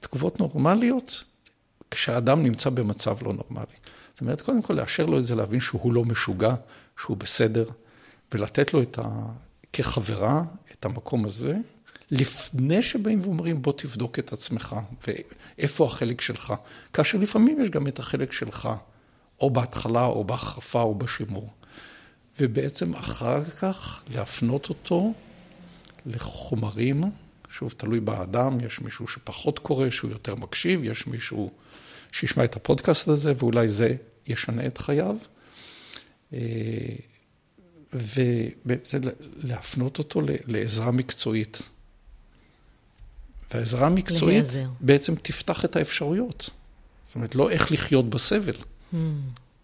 תגובות 0.00 0.40
נורמליות 0.40 1.24
כשאדם 1.90 2.42
נמצא 2.42 2.70
במצב 2.70 3.16
לא 3.22 3.32
נורמלי. 3.32 3.76
זאת 4.12 4.20
אומרת, 4.20 4.40
קודם 4.40 4.62
כל 4.62 4.74
לאשר 4.74 5.06
לו 5.06 5.18
את 5.18 5.24
זה, 5.24 5.34
להבין 5.34 5.60
שהוא 5.60 5.92
לא 5.92 6.04
משוגע, 6.04 6.54
שהוא 7.00 7.16
בסדר, 7.16 7.64
ולתת 8.34 8.74
לו 8.74 8.82
ה... 8.98 9.26
כחברה 9.72 10.42
את 10.72 10.84
המקום 10.84 11.24
הזה, 11.24 11.56
לפני 12.10 12.82
שבאים 12.82 13.20
ואומרים, 13.22 13.62
בוא 13.62 13.72
תבדוק 13.76 14.18
את 14.18 14.32
עצמך, 14.32 14.76
ואיפה 15.06 15.86
החלק 15.86 16.20
שלך. 16.20 16.54
כאשר 16.92 17.18
לפעמים 17.18 17.60
יש 17.60 17.70
גם 17.70 17.86
את 17.86 17.98
החלק 17.98 18.32
שלך, 18.32 18.68
או 19.40 19.50
בהתחלה, 19.50 20.04
או 20.04 20.24
בהחרפה, 20.24 20.82
או 20.82 20.94
בשימור. 20.94 21.50
ובעצם 22.40 22.94
אחר 22.94 23.44
כך 23.44 24.02
להפנות 24.08 24.68
אותו 24.68 25.12
לחומרים, 26.06 27.02
שוב, 27.58 27.74
תלוי 27.76 28.00
באדם, 28.00 28.60
יש 28.60 28.80
מישהו 28.80 29.08
שפחות 29.08 29.58
קורא, 29.58 29.90
שהוא 29.90 30.10
יותר 30.10 30.34
מקשיב, 30.34 30.84
יש 30.84 31.06
מישהו 31.06 31.50
שישמע 32.12 32.44
את 32.44 32.56
הפודקאסט 32.56 33.08
הזה, 33.08 33.32
ואולי 33.38 33.68
זה 33.68 33.96
ישנה 34.26 34.66
את 34.66 34.78
חייו. 34.78 35.16
אה, 36.32 36.38
וזה 37.92 38.98
להפנות 39.36 39.98
אותו 39.98 40.20
לעזרה 40.46 40.90
מקצועית. 40.90 41.62
והעזרה 43.54 43.86
המקצועית 43.86 44.46
בעצם 44.80 45.14
תפתח 45.14 45.64
את 45.64 45.76
האפשרויות. 45.76 46.50
זאת 47.04 47.14
אומרת, 47.14 47.34
לא 47.34 47.50
איך 47.50 47.72
לחיות 47.72 48.10
בסבל, 48.10 48.56
mm. 48.56 48.96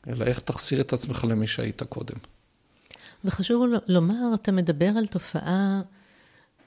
אלא 0.06 0.24
איך 0.24 0.38
תחזיר 0.38 0.80
את 0.80 0.92
עצמך 0.92 1.24
למי 1.28 1.46
שהיית 1.46 1.82
קודם. 1.82 2.16
וחשוב 3.24 3.62
לומר, 3.86 4.34
אתה 4.34 4.52
מדבר 4.52 4.90
על 4.98 5.06
תופעה 5.06 5.80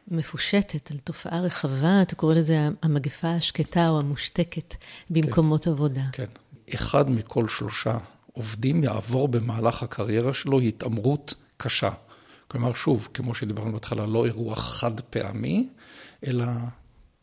מפושטת, 0.08 0.92
על 0.92 1.00
תופעה 1.00 1.42
רחבה, 1.42 2.02
אתה 2.02 2.16
קורא 2.16 2.34
לזה 2.34 2.70
המגפה 2.82 3.30
השקטה 3.30 3.90
או 3.90 4.00
המושתקת 4.00 4.76
במקומות 5.10 5.66
כן, 5.66 5.72
עבודה. 5.72 6.04
כן. 6.12 6.26
אחד 6.74 7.10
מכל 7.10 7.48
שלושה 7.48 7.98
עובדים 8.34 8.84
יעבור 8.84 9.28
במהלך 9.28 9.84
הקריירה 9.84 10.34
שלו 10.34 10.60
התעמרות 10.60 11.34
קשה. 11.58 11.92
כלומר, 12.48 12.74
שוב, 12.74 13.08
כמו 13.14 13.34
שדיברנו 13.34 13.72
בהתחלה, 13.72 14.06
לא 14.06 14.26
אירוע 14.26 14.56
חד 14.56 15.00
פעמי, 15.02 15.70
אלא 16.28 16.46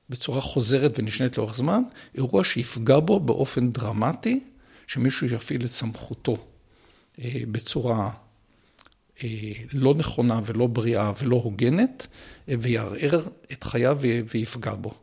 בצורה 0.09 0.41
חוזרת 0.41 0.99
ונשנית 0.99 1.39
לאורך 1.39 1.55
זמן, 1.55 1.83
אירוע 2.15 2.45
שיפגע 2.45 3.01
בו 3.01 3.21
באופן 3.21 3.73
דרמטי, 3.73 4.41
שמישהו 4.87 5.27
יפעיל 5.27 5.65
את 5.65 5.71
סמכותו 5.71 6.37
אה, 7.19 7.43
בצורה 7.53 8.11
לא 9.73 9.95
נכונה 9.95 10.41
ולא 10.45 10.67
בריאה 10.67 11.13
ולא 11.21 11.37
הוגנת, 11.37 12.07
אה, 12.49 12.55
ויערער 12.61 13.21
את 13.53 13.65
חייו 13.65 13.99
ויפגע 14.29 14.75
בו. 14.75 14.95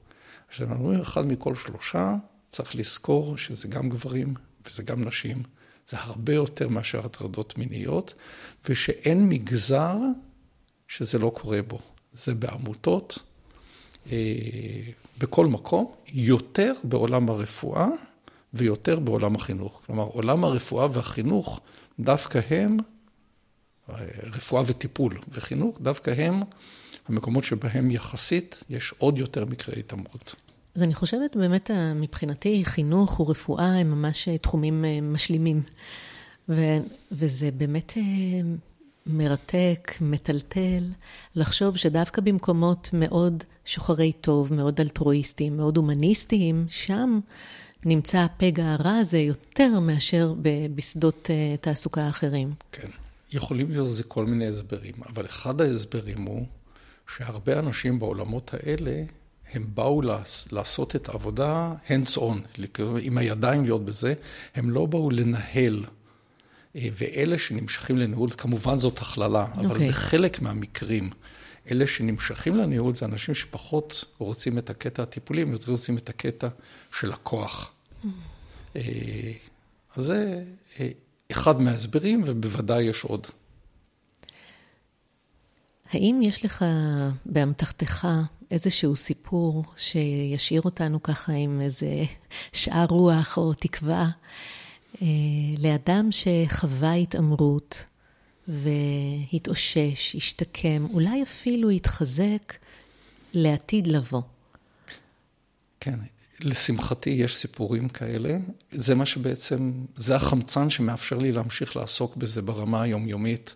כשאנחנו 0.50 0.84
אומרים 0.84 1.02
אחד 1.02 1.28
מכל 1.28 1.56
שלושה, 1.56 2.16
צריך 2.50 2.76
לזכור 2.76 3.38
שזה 3.38 3.68
גם 3.68 3.90
גברים 3.90 4.34
וזה 4.66 4.84
גם 4.84 5.04
נשים. 5.04 5.44
זה 5.88 5.98
הרבה 6.00 6.34
יותר 6.34 6.68
מאשר 6.68 7.06
הטרדות 7.06 7.58
מיניות, 7.58 8.14
ושאין 8.70 9.30
מגזר 9.30 9.98
שזה 10.88 11.20
לא 11.20 11.32
קורה 11.36 11.62
בו. 11.62 11.80
זה 12.14 12.36
בעמותות, 12.36 13.20
אה, 14.12 14.36
בכל 15.18 15.46
מקום, 15.46 15.92
יותר 16.14 16.74
בעולם 16.84 17.30
הרפואה 17.30 17.88
ויותר 18.54 19.00
בעולם 19.00 19.36
החינוך. 19.36 19.82
כלומר, 19.86 20.04
עולם 20.04 20.44
הרפואה 20.44 20.88
והחינוך, 20.94 21.60
דווקא 22.00 22.40
הם, 22.50 22.78
רפואה 24.24 24.64
וטיפול 24.66 25.20
וחינוך, 25.32 25.80
דווקא 25.82 26.14
הם 26.18 26.42
המקומות 27.08 27.44
שבהם 27.44 27.92
יחסית 27.92 28.64
יש 28.70 28.94
עוד 28.98 29.18
יותר 29.18 29.46
מקרי 29.46 29.80
התעמרות. 29.80 30.36
אז 30.76 30.84
אני 30.84 30.94
חושבת 30.94 31.36
באמת, 31.36 31.72
מבחינתי, 31.96 32.66
חינוך 32.66 33.20
ורפואה 33.20 33.80
הם 33.80 33.92
ממש 33.92 34.28
אה, 34.28 34.38
תחומים 34.38 34.86
אה, 34.86 35.02
משלימים. 35.02 35.62
ו- 36.50 36.78
וזה 37.12 37.52
באמת 37.52 37.94
אה, 37.98 38.04
מרתק, 39.06 39.94
מטלטל, 40.02 40.84
לחשוב 41.36 41.78
שדווקא 41.78 42.22
במקומות 42.22 42.90
מאוד 42.94 43.44
שוחרי 43.66 44.12
טוב, 44.12 44.54
מאוד 44.54 44.82
אלטרואיסטיים, 44.82 45.58
מאוד 45.58 45.78
הומניסטיים, 45.78 46.66
שם 46.70 47.20
נמצא 47.86 48.18
הפגע 48.18 48.74
הרע 48.74 48.92
הזה 48.92 49.18
יותר 49.18 49.80
מאשר 49.80 50.34
בשדות 50.76 51.30
תעסוקה 51.62 52.10
אחרים. 52.10 52.54
כן, 52.72 52.88
יכולים 53.32 53.72
להיות 53.72 53.88
לזה 53.88 54.04
כל 54.04 54.26
מיני 54.26 54.48
הסברים, 54.48 54.94
אבל 55.10 55.26
אחד 55.26 55.62
ההסברים 55.62 56.22
הוא 56.22 56.46
שהרבה 57.16 57.60
אנשים 57.60 58.00
בעולמות 58.00 58.52
האלה 58.54 59.04
הם 59.54 59.66
באו 59.74 60.02
לעשות 60.52 60.96
את 60.96 61.10
העבודה 61.10 61.74
hands 61.88 62.18
on, 62.18 62.64
עם 63.02 63.18
הידיים 63.18 63.64
להיות 63.64 63.86
בזה, 63.86 64.14
הם 64.56 64.70
לא 64.70 64.86
באו 64.86 65.10
לנהל. 65.10 65.86
אה, 66.76 66.88
ואלה 66.94 67.38
שנמשכים 67.38 67.98
לניהול, 67.98 68.30
כמובן 68.30 68.80
זאת 68.80 68.98
הכללה, 68.98 69.48
okay. 69.54 69.60
אבל 69.60 69.66
אוקיי. 69.66 69.90
בחלק 69.90 70.42
מהמקרים, 70.42 71.10
אלה 71.72 71.88
שנמשכים 71.88 72.56
לניהול 72.56 72.96
זה 72.96 73.06
אנשים 73.06 73.36
שפחות 73.36 74.06
רוצים 74.18 74.58
את 74.58 74.70
הקטע 74.70 75.04
הטיפולי, 75.04 75.42
הם 75.42 75.52
יותר 75.52 75.72
רוצים 75.72 75.98
את 75.98 76.10
הקטע 76.10 76.48
של 77.00 77.12
הכוח. 77.12 77.72
Mm. 77.72 78.08
אה, 78.76 78.82
אז 79.96 80.06
זה 80.06 80.44
אה, 80.80 80.90
אחד 81.32 81.62
מההסברים, 81.62 82.22
ובוודאי 82.26 82.84
יש 82.84 83.04
עוד. 83.04 83.28
האם 85.92 86.20
יש 86.24 86.46
לך 86.46 86.66
באמתחתך 87.26 88.08
איזשהו 88.52 88.96
סיפור 88.96 89.64
שישאיר 89.78 90.62
אותנו 90.62 91.04
ככה 91.04 91.34
עם 91.34 91.62
איזה 91.62 92.04
שאר 92.54 92.86
רוח 92.90 93.38
או 93.38 93.54
תקווה 93.54 94.10
אה, 95.02 95.08
לאדם 95.60 96.10
שחווה 96.12 96.94
התעמרות 96.94 97.86
והתאושש, 98.48 100.16
השתקם, 100.16 100.86
אולי 100.94 101.24
אפילו 101.24 101.70
התחזק 101.70 102.54
לעתיד 103.34 103.88
לבוא. 103.88 104.22
כן, 105.80 106.00
לשמחתי 106.42 107.10
יש 107.10 107.36
סיפורים 107.36 107.90
כאלה. 107.90 108.38
זה 108.72 108.96
מה 108.96 109.06
שבעצם, 109.06 109.72
זה 109.96 110.16
החמצן 110.16 110.70
שמאפשר 110.70 111.18
לי 111.18 111.32
להמשיך 111.32 111.76
לעסוק 111.76 112.16
בזה 112.16 112.42
ברמה 112.42 112.82
היומיומית. 112.82 113.56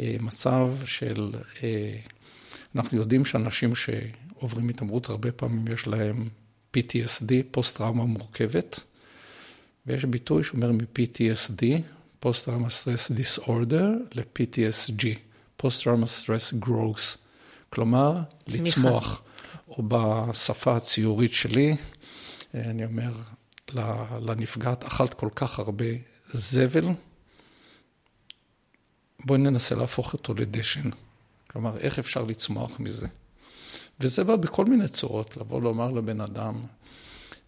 אה, 0.00 0.16
מצב 0.20 0.70
של, 0.84 1.30
אה, 1.62 1.96
אנחנו 2.76 2.98
יודעים 2.98 3.24
שאנשים 3.24 3.72
שעוברים 3.74 4.68
התעמרות, 4.68 5.08
הרבה 5.08 5.32
פעמים 5.32 5.64
יש 5.72 5.86
להם 5.86 6.28
PTSD, 6.76 7.32
פוסט-טראומה 7.50 8.04
מורכבת, 8.04 8.80
ויש 9.86 10.04
ביטוי 10.04 10.44
שאומר 10.44 10.72
מ-PTSD, 10.72 11.64
פוסט-טראומה 12.20 12.70
סטרס 12.70 13.10
דיסאורדר, 13.10 13.92
ל-PTSG, 14.14 15.04
Post-Traumatic 15.62 16.24
Stress 16.24 16.64
Growth, 16.64 17.18
כלומר, 17.70 18.20
צמיחה. 18.48 18.64
לצמוח, 18.64 19.22
או 19.68 19.82
בשפה 19.88 20.76
הציורית 20.76 21.32
שלי, 21.32 21.76
אני 22.54 22.84
אומר 22.84 23.12
לנפגעת, 24.20 24.84
אכלת 24.84 25.14
כל 25.14 25.28
כך 25.34 25.58
הרבה 25.58 25.84
זבל, 26.26 26.84
בואי 29.24 29.38
ננסה 29.38 29.74
להפוך 29.74 30.12
אותו 30.12 30.34
לדשן. 30.34 30.90
כלומר, 31.50 31.78
איך 31.78 31.98
אפשר 31.98 32.24
לצמוח 32.24 32.80
מזה? 32.80 33.06
וזה 34.00 34.24
בא 34.24 34.36
בכל 34.36 34.64
מיני 34.64 34.88
צורות, 34.88 35.36
לבוא 35.36 35.62
לומר 35.62 35.90
לבן 35.90 36.20
אדם, 36.20 36.54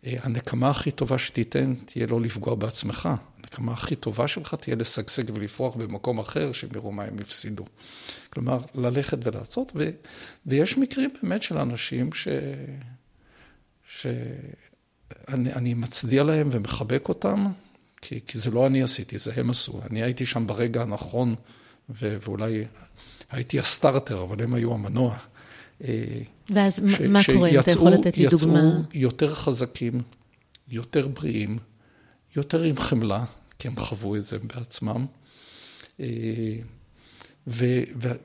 אה, 0.06 0.14
הנקמה 0.22 0.70
הכי 0.70 0.90
טובה 0.90 1.18
שתיתן 1.18 1.74
תהיה 1.74 2.06
לא 2.06 2.20
לפגוע 2.20 2.54
בעצמך. 2.54 3.08
הנקמה 3.38 3.72
הכי 3.72 3.96
טובה 3.96 4.28
שלך 4.28 4.54
תהיה 4.54 4.76
לשגשג 4.76 5.36
ולפרוח 5.36 5.76
במקום 5.76 6.18
אחר, 6.18 6.52
שהם 6.52 6.70
יראו 6.74 6.92
מה 6.92 7.04
הם 7.04 7.16
הפסידו. 7.20 7.64
כלומר, 8.30 8.58
ללכת 8.74 9.18
ולעשות, 9.24 9.72
ו, 9.74 9.90
ויש 10.46 10.78
מקרים 10.78 11.10
באמת 11.22 11.42
של 11.42 11.58
אנשים 11.58 12.12
ש... 12.12 12.28
שאני 15.30 15.74
מצדיע 15.74 16.24
להם 16.24 16.48
ומחבק 16.52 17.08
אותם, 17.08 17.46
כי, 18.02 18.20
כי 18.26 18.38
זה 18.38 18.50
לא 18.50 18.66
אני 18.66 18.82
עשיתי, 18.82 19.18
זה 19.18 19.32
הם 19.36 19.50
עשו. 19.50 19.80
אני 19.90 20.02
הייתי 20.02 20.26
שם 20.26 20.46
ברגע 20.46 20.82
הנכון, 20.82 21.34
ו, 21.90 22.16
ואולי 22.22 22.64
הייתי 23.30 23.58
הסטארטר, 23.60 24.22
אבל 24.22 24.42
הם 24.42 24.54
היו 24.54 24.74
המנוע. 24.74 25.16
אה, 25.84 26.20
ואז 26.50 26.74
ש, 26.74 27.00
מה 27.00 27.20
קורה, 27.26 27.48
אם 27.48 27.60
אתה 27.60 27.70
יכול 27.70 27.92
לתת 27.92 28.16
לי 28.16 28.26
דוגמה? 28.26 28.58
יצאו 28.58 28.82
יותר 28.94 29.34
חזקים, 29.34 30.00
יותר 30.68 31.08
בריאים, 31.08 31.58
יותר 32.36 32.62
עם 32.62 32.76
חמלה, 32.76 33.24
כי 33.58 33.68
הם 33.68 33.76
חוו 33.76 34.16
את 34.16 34.24
זה 34.24 34.38
בעצמם, 34.38 35.06
אה, 36.00 36.06
ו, 37.46 37.66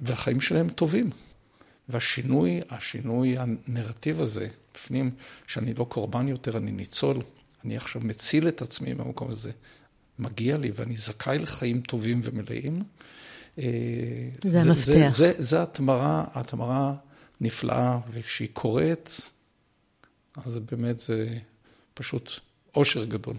והחיים 0.01 0.41
שלהם 0.41 0.69
טובים. 0.69 1.09
והשינוי, 1.89 2.61
השינוי 2.69 3.35
הנרטיב 3.37 4.21
הזה, 4.21 4.47
בפנים, 4.77 5.11
שאני 5.47 5.73
לא 5.73 5.83
קורבן 5.83 6.27
יותר, 6.27 6.57
אני 6.57 6.71
ניצול, 6.71 7.17
אני 7.65 7.77
עכשיו 7.77 8.01
מציל 8.05 8.47
את 8.47 8.61
עצמי 8.61 8.93
במקום 8.93 9.29
הזה, 9.29 9.51
מגיע 10.19 10.57
לי 10.57 10.71
ואני 10.75 10.97
זכאי 10.97 11.39
לחיים 11.39 11.81
טובים 11.81 12.21
ומלאים. 12.23 12.83
אה, 13.59 13.63
זה, 14.43 14.49
זה 14.49 14.69
המפתח. 14.69 14.83
זה, 14.85 15.09
זה, 15.09 15.33
זה 15.37 15.63
התמרה, 15.63 16.25
התמרה 16.33 16.95
נפלאה, 17.41 17.99
וכשהיא 18.11 18.47
קורית, 18.53 19.31
אז 20.45 20.57
באמת 20.57 20.99
זה 20.99 21.37
פשוט 21.93 22.31
אושר 22.75 23.05
גדול. 23.05 23.35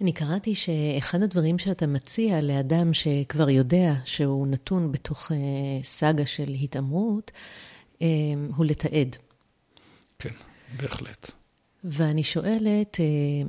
אני 0.00 0.12
קראתי 0.12 0.54
שאחד 0.54 1.22
הדברים 1.22 1.58
שאתה 1.58 1.86
מציע 1.86 2.40
לאדם 2.40 2.94
שכבר 2.94 3.50
יודע 3.50 3.94
שהוא 4.04 4.46
נתון 4.46 4.92
בתוך 4.92 5.32
אה, 5.32 5.36
סאגה 5.82 6.26
של 6.26 6.48
התעמרות, 6.48 7.30
אה, 8.02 8.06
הוא 8.56 8.66
לתעד. 8.66 9.16
כן, 10.18 10.30
בהחלט. 10.80 11.30
ואני 11.84 12.24
שואלת, 12.24 13.00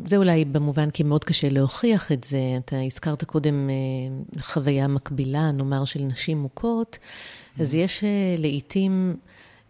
זה 0.05 0.17
אולי 0.17 0.45
במובן 0.45 0.89
כי 0.89 1.03
מאוד 1.03 1.23
קשה 1.23 1.49
להוכיח 1.49 2.11
את 2.11 2.23
זה, 2.23 2.39
אתה 2.57 2.81
הזכרת 2.81 3.23
קודם 3.23 3.69
חוויה 4.41 4.87
מקבילה, 4.87 5.51
נאמר, 5.51 5.85
של 5.85 6.01
נשים 6.03 6.37
מוכות, 6.37 6.97
אז 7.59 7.73
mm. 7.73 7.77
יש 7.77 8.03
לעיתים 8.37 9.17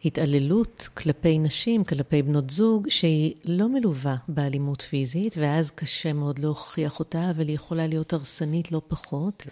התעללות 0.05 0.89
כלפי 0.93 1.39
נשים, 1.39 1.83
כלפי 1.83 2.21
בנות 2.21 2.49
זוג, 2.49 2.89
שהיא 2.89 3.33
לא 3.45 3.69
מלווה 3.69 4.15
באלימות 4.27 4.81
פיזית, 4.81 5.35
ואז 5.37 5.71
קשה 5.71 6.13
מאוד 6.13 6.39
להוכיח 6.39 6.99
אותה, 6.99 7.31
אבל 7.31 7.47
היא 7.47 7.55
יכולה 7.55 7.87
להיות 7.87 8.13
הרסנית 8.13 8.71
לא 8.71 8.81
פחות. 8.87 9.41
כן. 9.41 9.49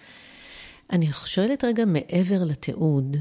אני 0.92 1.10
שואלת 1.26 1.64
רגע 1.64 1.86
מעבר 1.86 2.44
לתיעוד, 2.44 3.18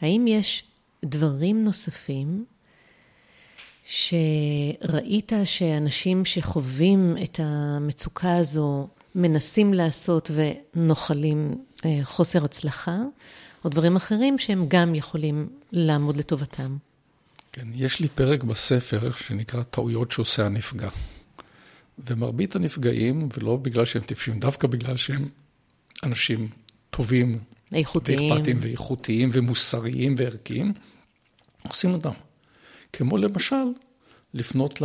האם 0.00 0.26
יש 0.28 0.64
דברים 1.04 1.64
נוספים 1.64 2.44
שראית 3.86 5.32
שאנשים 5.44 6.24
שחווים 6.24 7.16
את 7.24 7.40
המצוקה 7.42 8.36
הזו 8.36 8.88
מנסים 9.14 9.74
לעשות 9.74 10.30
ונוחלים 10.34 11.54
אה, 11.84 12.00
חוסר 12.02 12.44
הצלחה? 12.44 12.98
או 13.64 13.70
דברים 13.70 13.96
אחרים 13.96 14.38
שהם 14.38 14.66
גם 14.68 14.94
יכולים 14.94 15.48
לעמוד 15.72 16.16
לטובתם. 16.16 16.76
כן, 17.52 17.66
יש 17.74 18.00
לי 18.00 18.08
פרק 18.08 18.42
בספר 18.42 19.12
שנקרא 19.12 19.62
טעויות 19.62 20.12
שעושה 20.12 20.46
הנפגע. 20.46 20.88
ומרבית 22.06 22.56
הנפגעים, 22.56 23.28
ולא 23.38 23.56
בגלל 23.56 23.84
שהם 23.84 24.02
טיפשים, 24.02 24.38
דווקא 24.38 24.68
בגלל 24.68 24.96
שהם 24.96 25.28
אנשים 26.02 26.48
טובים, 26.90 27.38
איכותיים, 27.72 28.30
ואכפתיים 28.30 28.58
ואיכותיים 28.60 29.30
ומוסריים 29.32 30.14
וערכיים, 30.18 30.72
עושים 31.68 31.92
אותם. 31.92 32.10
כמו 32.92 33.16
למשל, 33.16 33.64
לפנות 34.34 34.82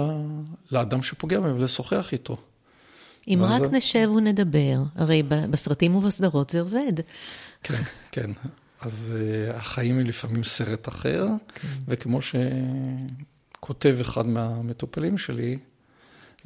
לאדם 0.72 1.04
שפוגע 1.04 1.40
בהם 1.40 1.56
ולשוחח 1.56 2.12
איתו. 2.12 2.38
אם 3.28 3.40
רק 3.44 3.62
נשב 3.72 4.10
ונדבר, 4.16 4.84
הרי 4.96 5.24
בסרטים 5.24 5.96
ובסדרות 5.96 6.50
זה 6.50 6.60
עובד. 6.62 6.94
כן, 7.64 7.82
כן. 8.12 8.32
אז 8.82 9.14
uh, 9.16 9.56
החיים 9.56 10.00
הם 10.00 10.06
לפעמים 10.06 10.44
סרט 10.44 10.88
אחר, 10.88 11.28
כן. 11.56 11.68
וכמו 11.88 12.20
שכותב 12.22 13.98
אחד 14.02 14.28
מהמטופלים 14.28 15.18
שלי, 15.18 15.58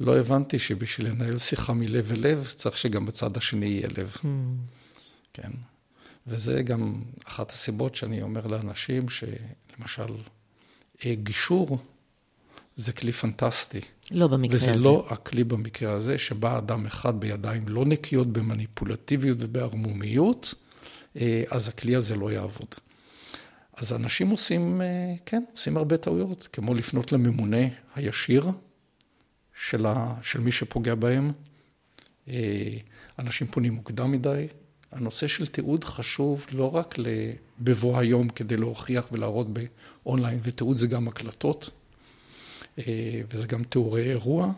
לא 0.00 0.18
הבנתי 0.18 0.58
שבשביל 0.58 1.08
לנהל 1.08 1.38
שיחה 1.38 1.72
מלב 1.72 2.12
אל 2.12 2.18
לב, 2.20 2.52
צריך 2.56 2.78
שגם 2.78 3.06
בצד 3.06 3.36
השני 3.36 3.66
יהיה 3.66 3.88
לב. 3.96 4.16
Mm. 4.22 4.26
כן. 5.32 5.50
וזה 6.26 6.62
גם 6.62 7.02
אחת 7.26 7.50
הסיבות 7.50 7.94
שאני 7.94 8.22
אומר 8.22 8.46
לאנשים 8.46 9.08
שלמשל, 9.08 9.36
אה, 11.06 11.14
גישור 11.14 11.78
זה 12.76 12.92
כלי 12.92 13.12
פנטסטי. 13.12 13.80
לא 14.10 14.26
במקרה 14.26 14.54
וזה 14.56 14.70
הזה. 14.70 14.80
וזה 14.80 14.88
לא 14.88 15.06
הכלי 15.10 15.44
במקרה 15.44 15.92
הזה, 15.92 16.18
שבא 16.18 16.58
אדם 16.58 16.86
אחד 16.86 17.20
בידיים 17.20 17.68
לא 17.68 17.84
נקיות, 17.84 18.32
במניפולטיביות 18.32 19.38
ובערמומיות, 19.40 20.54
אה, 21.16 21.42
אז 21.50 21.68
הכלי 21.68 21.96
הזה 21.96 22.16
לא 22.16 22.32
יעבוד. 22.32 22.74
אז 23.76 23.92
אנשים 23.92 24.30
עושים, 24.30 24.82
אה, 24.82 25.14
כן, 25.26 25.44
עושים 25.52 25.76
הרבה 25.76 25.96
טעויות, 25.96 26.48
כמו 26.52 26.74
לפנות 26.74 27.12
לממונה 27.12 27.66
הישיר 27.94 28.50
של, 29.54 29.86
ה, 29.86 30.14
של 30.22 30.40
מי 30.40 30.52
שפוגע 30.52 30.94
בהם. 30.94 31.32
אנשים 33.18 33.46
פונים 33.46 33.72
מוקדם 33.72 34.12
מדי. 34.12 34.46
הנושא 34.94 35.26
של 35.26 35.46
תיעוד 35.46 35.84
חשוב 35.84 36.46
לא 36.52 36.74
רק 36.74 36.94
בבוא 37.60 37.98
היום 37.98 38.28
כדי 38.28 38.56
להוכיח 38.56 39.08
ולהראות 39.12 39.46
באונליין, 40.04 40.40
ותיעוד 40.42 40.76
זה 40.76 40.86
גם 40.86 41.08
הקלטות, 41.08 41.70
וזה 43.30 43.46
גם 43.46 43.62
תיאורי 43.62 44.10
אירוע. 44.10 44.52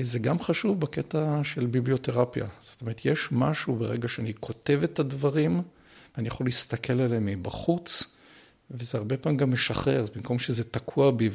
זה 0.00 0.18
גם 0.18 0.40
חשוב 0.40 0.80
בקטע 0.80 1.40
של 1.42 1.66
ביבליותרפיה. 1.66 2.46
זאת 2.60 2.80
אומרת, 2.80 3.04
יש 3.04 3.28
משהו 3.32 3.76
ברגע 3.76 4.08
שאני 4.08 4.32
כותב 4.40 4.80
את 4.84 4.98
הדברים, 4.98 5.62
ואני 6.16 6.28
יכול 6.28 6.46
להסתכל 6.46 7.00
עליהם 7.00 7.26
מבחוץ, 7.26 8.16
וזה 8.70 8.98
הרבה 8.98 9.16
פעמים 9.16 9.38
גם 9.38 9.52
משחרר, 9.52 10.02
אז 10.02 10.10
במקום 10.10 10.38
שזה 10.38 10.64
תקוע 10.64 11.10
בי 11.10 11.30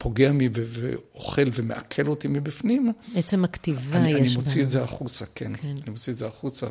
ופוגע 0.00 0.32
בי 0.32 0.48
ואוכל 0.52 1.48
ומעכל 1.52 2.06
אותי 2.06 2.28
מבפנים. 2.28 2.92
עצם 3.14 3.44
הכתיבה 3.44 3.96
אני, 3.96 4.10
יש... 4.10 4.16
אני 4.16 4.34
מוציא 4.34 4.60
בה. 4.60 4.66
את 4.66 4.70
זה 4.70 4.82
החוצה, 4.82 5.24
כן. 5.34 5.52
כן. 5.54 5.68
אני 5.68 5.90
מוציא 5.90 6.12
את 6.12 6.18
זה 6.18 6.26
החוצה 6.26 6.66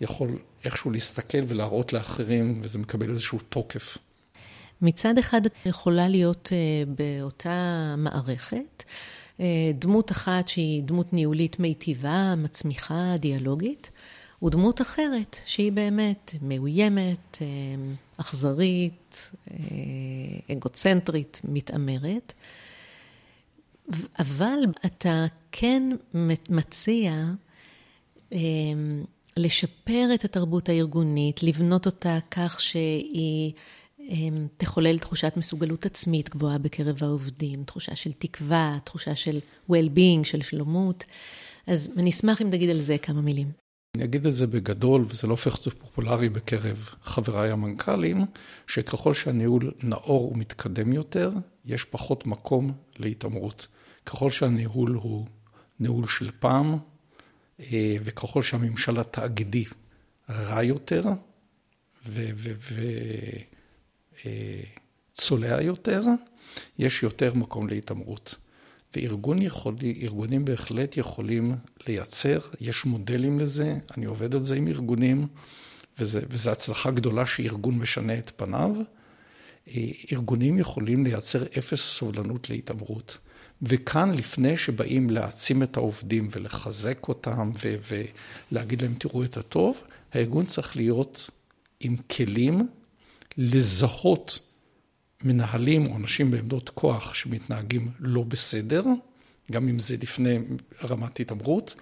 ויכול 0.00 0.38
איכשהו 0.64 0.90
להסתכל 0.90 1.38
ולהראות 1.48 1.92
לאחרים, 1.92 2.60
וזה 2.62 2.78
מקבל 2.78 3.10
איזשהו 3.10 3.38
תוקף. 3.48 3.98
מצד 4.82 5.18
אחד 5.18 5.46
את 5.46 5.52
יכולה 5.66 6.08
להיות 6.08 6.48
uh, 6.52 6.88
באותה 6.98 7.94
מערכת, 7.98 8.84
uh, 9.38 9.42
דמות 9.78 10.10
אחת 10.10 10.48
שהיא 10.48 10.82
דמות 10.82 11.12
ניהולית 11.12 11.60
מיטיבה, 11.60 12.34
מצמיחה, 12.36 13.14
דיאלוגית, 13.20 13.90
ודמות 14.42 14.80
אחרת 14.80 15.36
שהיא 15.46 15.72
באמת 15.72 16.34
מאוימת, 16.42 17.38
uh, 17.38 17.40
אכזרית, 18.20 19.30
uh, 19.48 19.52
אגוצנטרית, 20.52 21.40
מתעמרת. 21.44 22.32
אבל 24.18 24.58
אתה 24.86 25.26
כן 25.52 25.82
מציע 26.50 27.24
um, 28.30 28.36
לשפר 29.36 30.08
את 30.14 30.24
התרבות 30.24 30.68
הארגונית, 30.68 31.42
לבנות 31.42 31.86
אותה 31.86 32.18
כך 32.30 32.60
שהיא 32.60 33.52
תחולל 34.56 34.98
תחושת 34.98 35.32
מסוגלות 35.36 35.86
עצמית 35.86 36.28
גבוהה 36.28 36.58
בקרב 36.58 37.04
העובדים, 37.04 37.64
תחושה 37.64 37.96
של 37.96 38.12
תקווה, 38.12 38.78
תחושה 38.84 39.14
של 39.14 39.40
well-being, 39.70 40.24
של 40.24 40.40
שלומות. 40.40 41.04
אז 41.66 41.90
אני 41.96 42.10
אשמח 42.10 42.42
אם 42.42 42.50
תגיד 42.50 42.70
על 42.70 42.80
זה 42.80 42.98
כמה 42.98 43.20
מילים. 43.20 43.65
אני 43.96 44.04
אגיד 44.04 44.26
את 44.26 44.32
זה 44.32 44.46
בגדול, 44.46 45.04
וזה 45.08 45.26
לא 45.26 45.32
הופך 45.32 45.58
להיות 45.66 45.78
פופולרי 45.78 46.28
בקרב 46.28 46.90
חבריי 47.02 47.50
המנכ"לים, 47.50 48.24
שככל 48.66 49.14
שהניהול 49.14 49.72
נאור 49.82 50.32
ומתקדם 50.32 50.92
יותר, 50.92 51.30
יש 51.64 51.84
פחות 51.84 52.26
מקום 52.26 52.72
להתעמרות. 52.96 53.66
ככל 54.06 54.30
שהניהול 54.30 54.92
הוא 54.94 55.26
ניהול 55.80 56.06
של 56.06 56.30
פעם, 56.38 56.76
אה, 57.60 57.96
וככל 58.04 58.42
שהממשל 58.42 59.00
התאגידי 59.00 59.64
רע 60.30 60.62
יותר 60.62 61.02
וצולע 65.14 65.62
יותר, 65.62 66.02
יש 66.78 67.02
יותר 67.02 67.34
מקום 67.34 67.68
להתעמרות. 67.68 68.34
וארגון 68.94 69.42
יכול, 69.42 69.76
ארגונים 70.02 70.44
בהחלט 70.44 70.96
יכולים 70.96 71.54
לייצר, 71.86 72.38
יש 72.60 72.84
מודלים 72.84 73.38
לזה, 73.38 73.78
אני 73.96 74.06
עובד 74.06 74.34
על 74.34 74.42
זה 74.42 74.54
עם 74.54 74.68
ארגונים, 74.68 75.26
וזו 75.98 76.50
הצלחה 76.50 76.90
גדולה 76.90 77.26
שארגון 77.26 77.78
משנה 77.78 78.18
את 78.18 78.32
פניו. 78.36 78.70
ארגונים 80.12 80.58
יכולים 80.58 81.04
לייצר 81.04 81.44
אפס 81.58 81.80
סובלנות 81.80 82.50
להתעמרות. 82.50 83.18
וכאן, 83.62 84.14
לפני 84.14 84.56
שבאים 84.56 85.10
להעצים 85.10 85.62
את 85.62 85.76
העובדים 85.76 86.28
ולחזק 86.32 87.08
אותם 87.08 87.50
ולהגיד 88.50 88.82
להם, 88.82 88.94
תראו 88.98 89.24
את 89.24 89.36
הטוב, 89.36 89.76
הארגון 90.12 90.46
צריך 90.46 90.76
להיות 90.76 91.30
עם 91.80 91.96
כלים 91.96 92.68
לזהות 93.38 94.38
מנהלים 95.26 95.86
או 95.86 95.96
אנשים 95.96 96.30
בעמדות 96.30 96.68
כוח 96.68 97.14
שמתנהגים 97.14 97.90
לא 98.00 98.22
בסדר, 98.22 98.82
גם 99.52 99.68
אם 99.68 99.78
זה 99.78 99.96
לפני 100.02 100.38
רמת 100.90 101.20
התעמרות, 101.20 101.74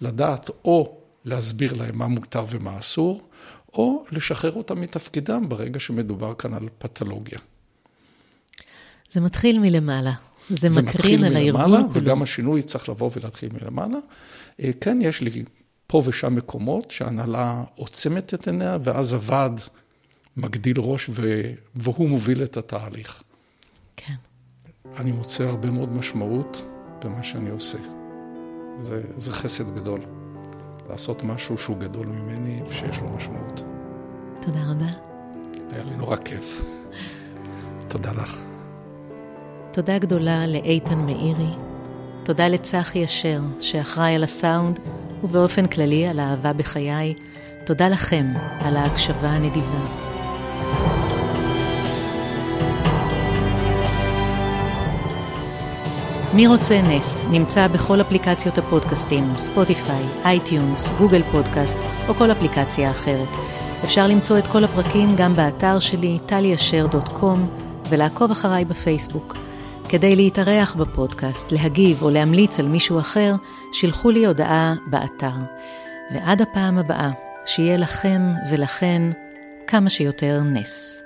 לדעת 0.00 0.50
או 0.64 0.98
להסביר 1.24 1.72
להם 1.72 1.98
מה 1.98 2.06
מותר 2.06 2.44
ומה 2.50 2.78
אסור, 2.78 3.28
או 3.72 4.04
לשחרר 4.10 4.52
אותם 4.52 4.80
מתפקידם 4.80 5.48
ברגע 5.48 5.80
שמדובר 5.80 6.34
כאן 6.34 6.54
על 6.54 6.68
פתולוגיה. 6.78 7.38
זה 9.10 9.20
מתחיל 9.20 9.58
מלמעלה. 9.58 10.12
זה, 10.50 10.68
זה 10.68 10.82
מקרין 10.82 11.24
על 11.24 11.36
הארגון 11.36 11.88
כולו. 11.88 11.88
וגם 11.92 12.22
השינוי 12.22 12.62
צריך 12.62 12.88
לבוא 12.88 13.10
ולהתחיל 13.16 13.48
מלמעלה. 13.52 13.98
אה, 14.60 14.70
כן, 14.80 14.98
יש 15.02 15.20
לי 15.20 15.44
פה 15.86 16.02
ושם 16.04 16.34
מקומות 16.34 16.90
שההנהלה 16.90 17.64
עוצמת 17.74 18.34
את 18.34 18.48
עיניה, 18.48 18.78
ואז 18.84 19.12
הוועד 19.12 19.60
מגדיל 20.36 20.76
ראש 20.80 21.10
ו... 21.10 21.40
והוא 21.74 22.08
מוביל 22.08 22.42
את 22.42 22.56
התהליך. 22.56 23.22
כן. 23.96 24.14
אני 24.96 25.12
מוצא 25.12 25.44
הרבה 25.44 25.70
מאוד 25.70 25.92
משמעות 25.92 26.62
במה 27.04 27.22
שאני 27.22 27.50
עושה. 27.50 27.78
זה, 28.78 29.02
זה 29.16 29.32
חסד 29.32 29.74
גדול. 29.74 30.00
לעשות 30.88 31.22
משהו 31.22 31.58
שהוא 31.58 31.78
גדול 31.78 32.06
ממני 32.06 32.62
ושיש 32.68 33.00
לו 33.00 33.08
משמעות. 33.08 33.62
תודה 34.40 34.70
רבה. 34.70 34.90
היה 35.70 35.84
לי 35.84 35.96
נורא 35.96 36.16
כיף. 36.16 36.62
תודה 37.88 38.12
לך. 38.12 38.36
תודה 39.72 39.98
גדולה 39.98 40.46
לאיתן 40.46 40.98
מאירי. 40.98 41.50
תודה 42.24 42.48
לצחי 42.48 43.04
אשר, 43.04 43.40
שאחראי 43.60 44.14
על 44.14 44.24
הסאונד, 44.24 44.80
ובאופן 45.24 45.66
כללי 45.66 46.06
על 46.06 46.18
האהבה 46.18 46.52
בחיי. 46.52 47.14
תודה 47.66 47.88
לכם 47.88 48.26
על 48.60 48.76
ההקשבה 48.76 49.28
הנדיבה. 49.28 50.05
מי 56.34 56.46
רוצה 56.46 56.82
נס 56.82 57.24
נמצא 57.30 57.68
בכל 57.68 58.00
אפליקציות 58.00 58.58
הפודקאסטים, 58.58 59.32
Spotify, 59.36 60.04
iTunes, 60.24 60.90
Google 60.98 61.22
Podcast 61.22 61.78
או 62.08 62.14
כל 62.14 62.32
אפליקציה 62.32 62.90
אחרת. 62.90 63.28
אפשר 63.84 64.06
למצוא 64.06 64.38
את 64.38 64.46
כל 64.46 64.64
הפרקים 64.64 65.08
גם 65.16 65.34
באתר 65.34 65.78
שלי, 65.78 66.18
talyaasher.com, 66.28 67.38
ולעקוב 67.90 68.30
אחריי 68.30 68.64
בפייסבוק. 68.64 69.36
כדי 69.88 70.16
להתארח 70.16 70.74
בפודקאסט, 70.74 71.52
להגיב 71.52 72.02
או 72.02 72.10
להמליץ 72.10 72.60
על 72.60 72.68
מישהו 72.68 73.00
אחר, 73.00 73.34
שילחו 73.72 74.10
לי 74.10 74.26
הודעה 74.26 74.74
באתר. 74.86 75.36
ועד 76.14 76.42
הפעם 76.42 76.78
הבאה, 76.78 77.10
שיהיה 77.46 77.76
לכם 77.76 78.32
ולכן 78.50 79.02
כמה 79.66 79.90
שיותר 79.90 80.40
נס. 80.44 81.05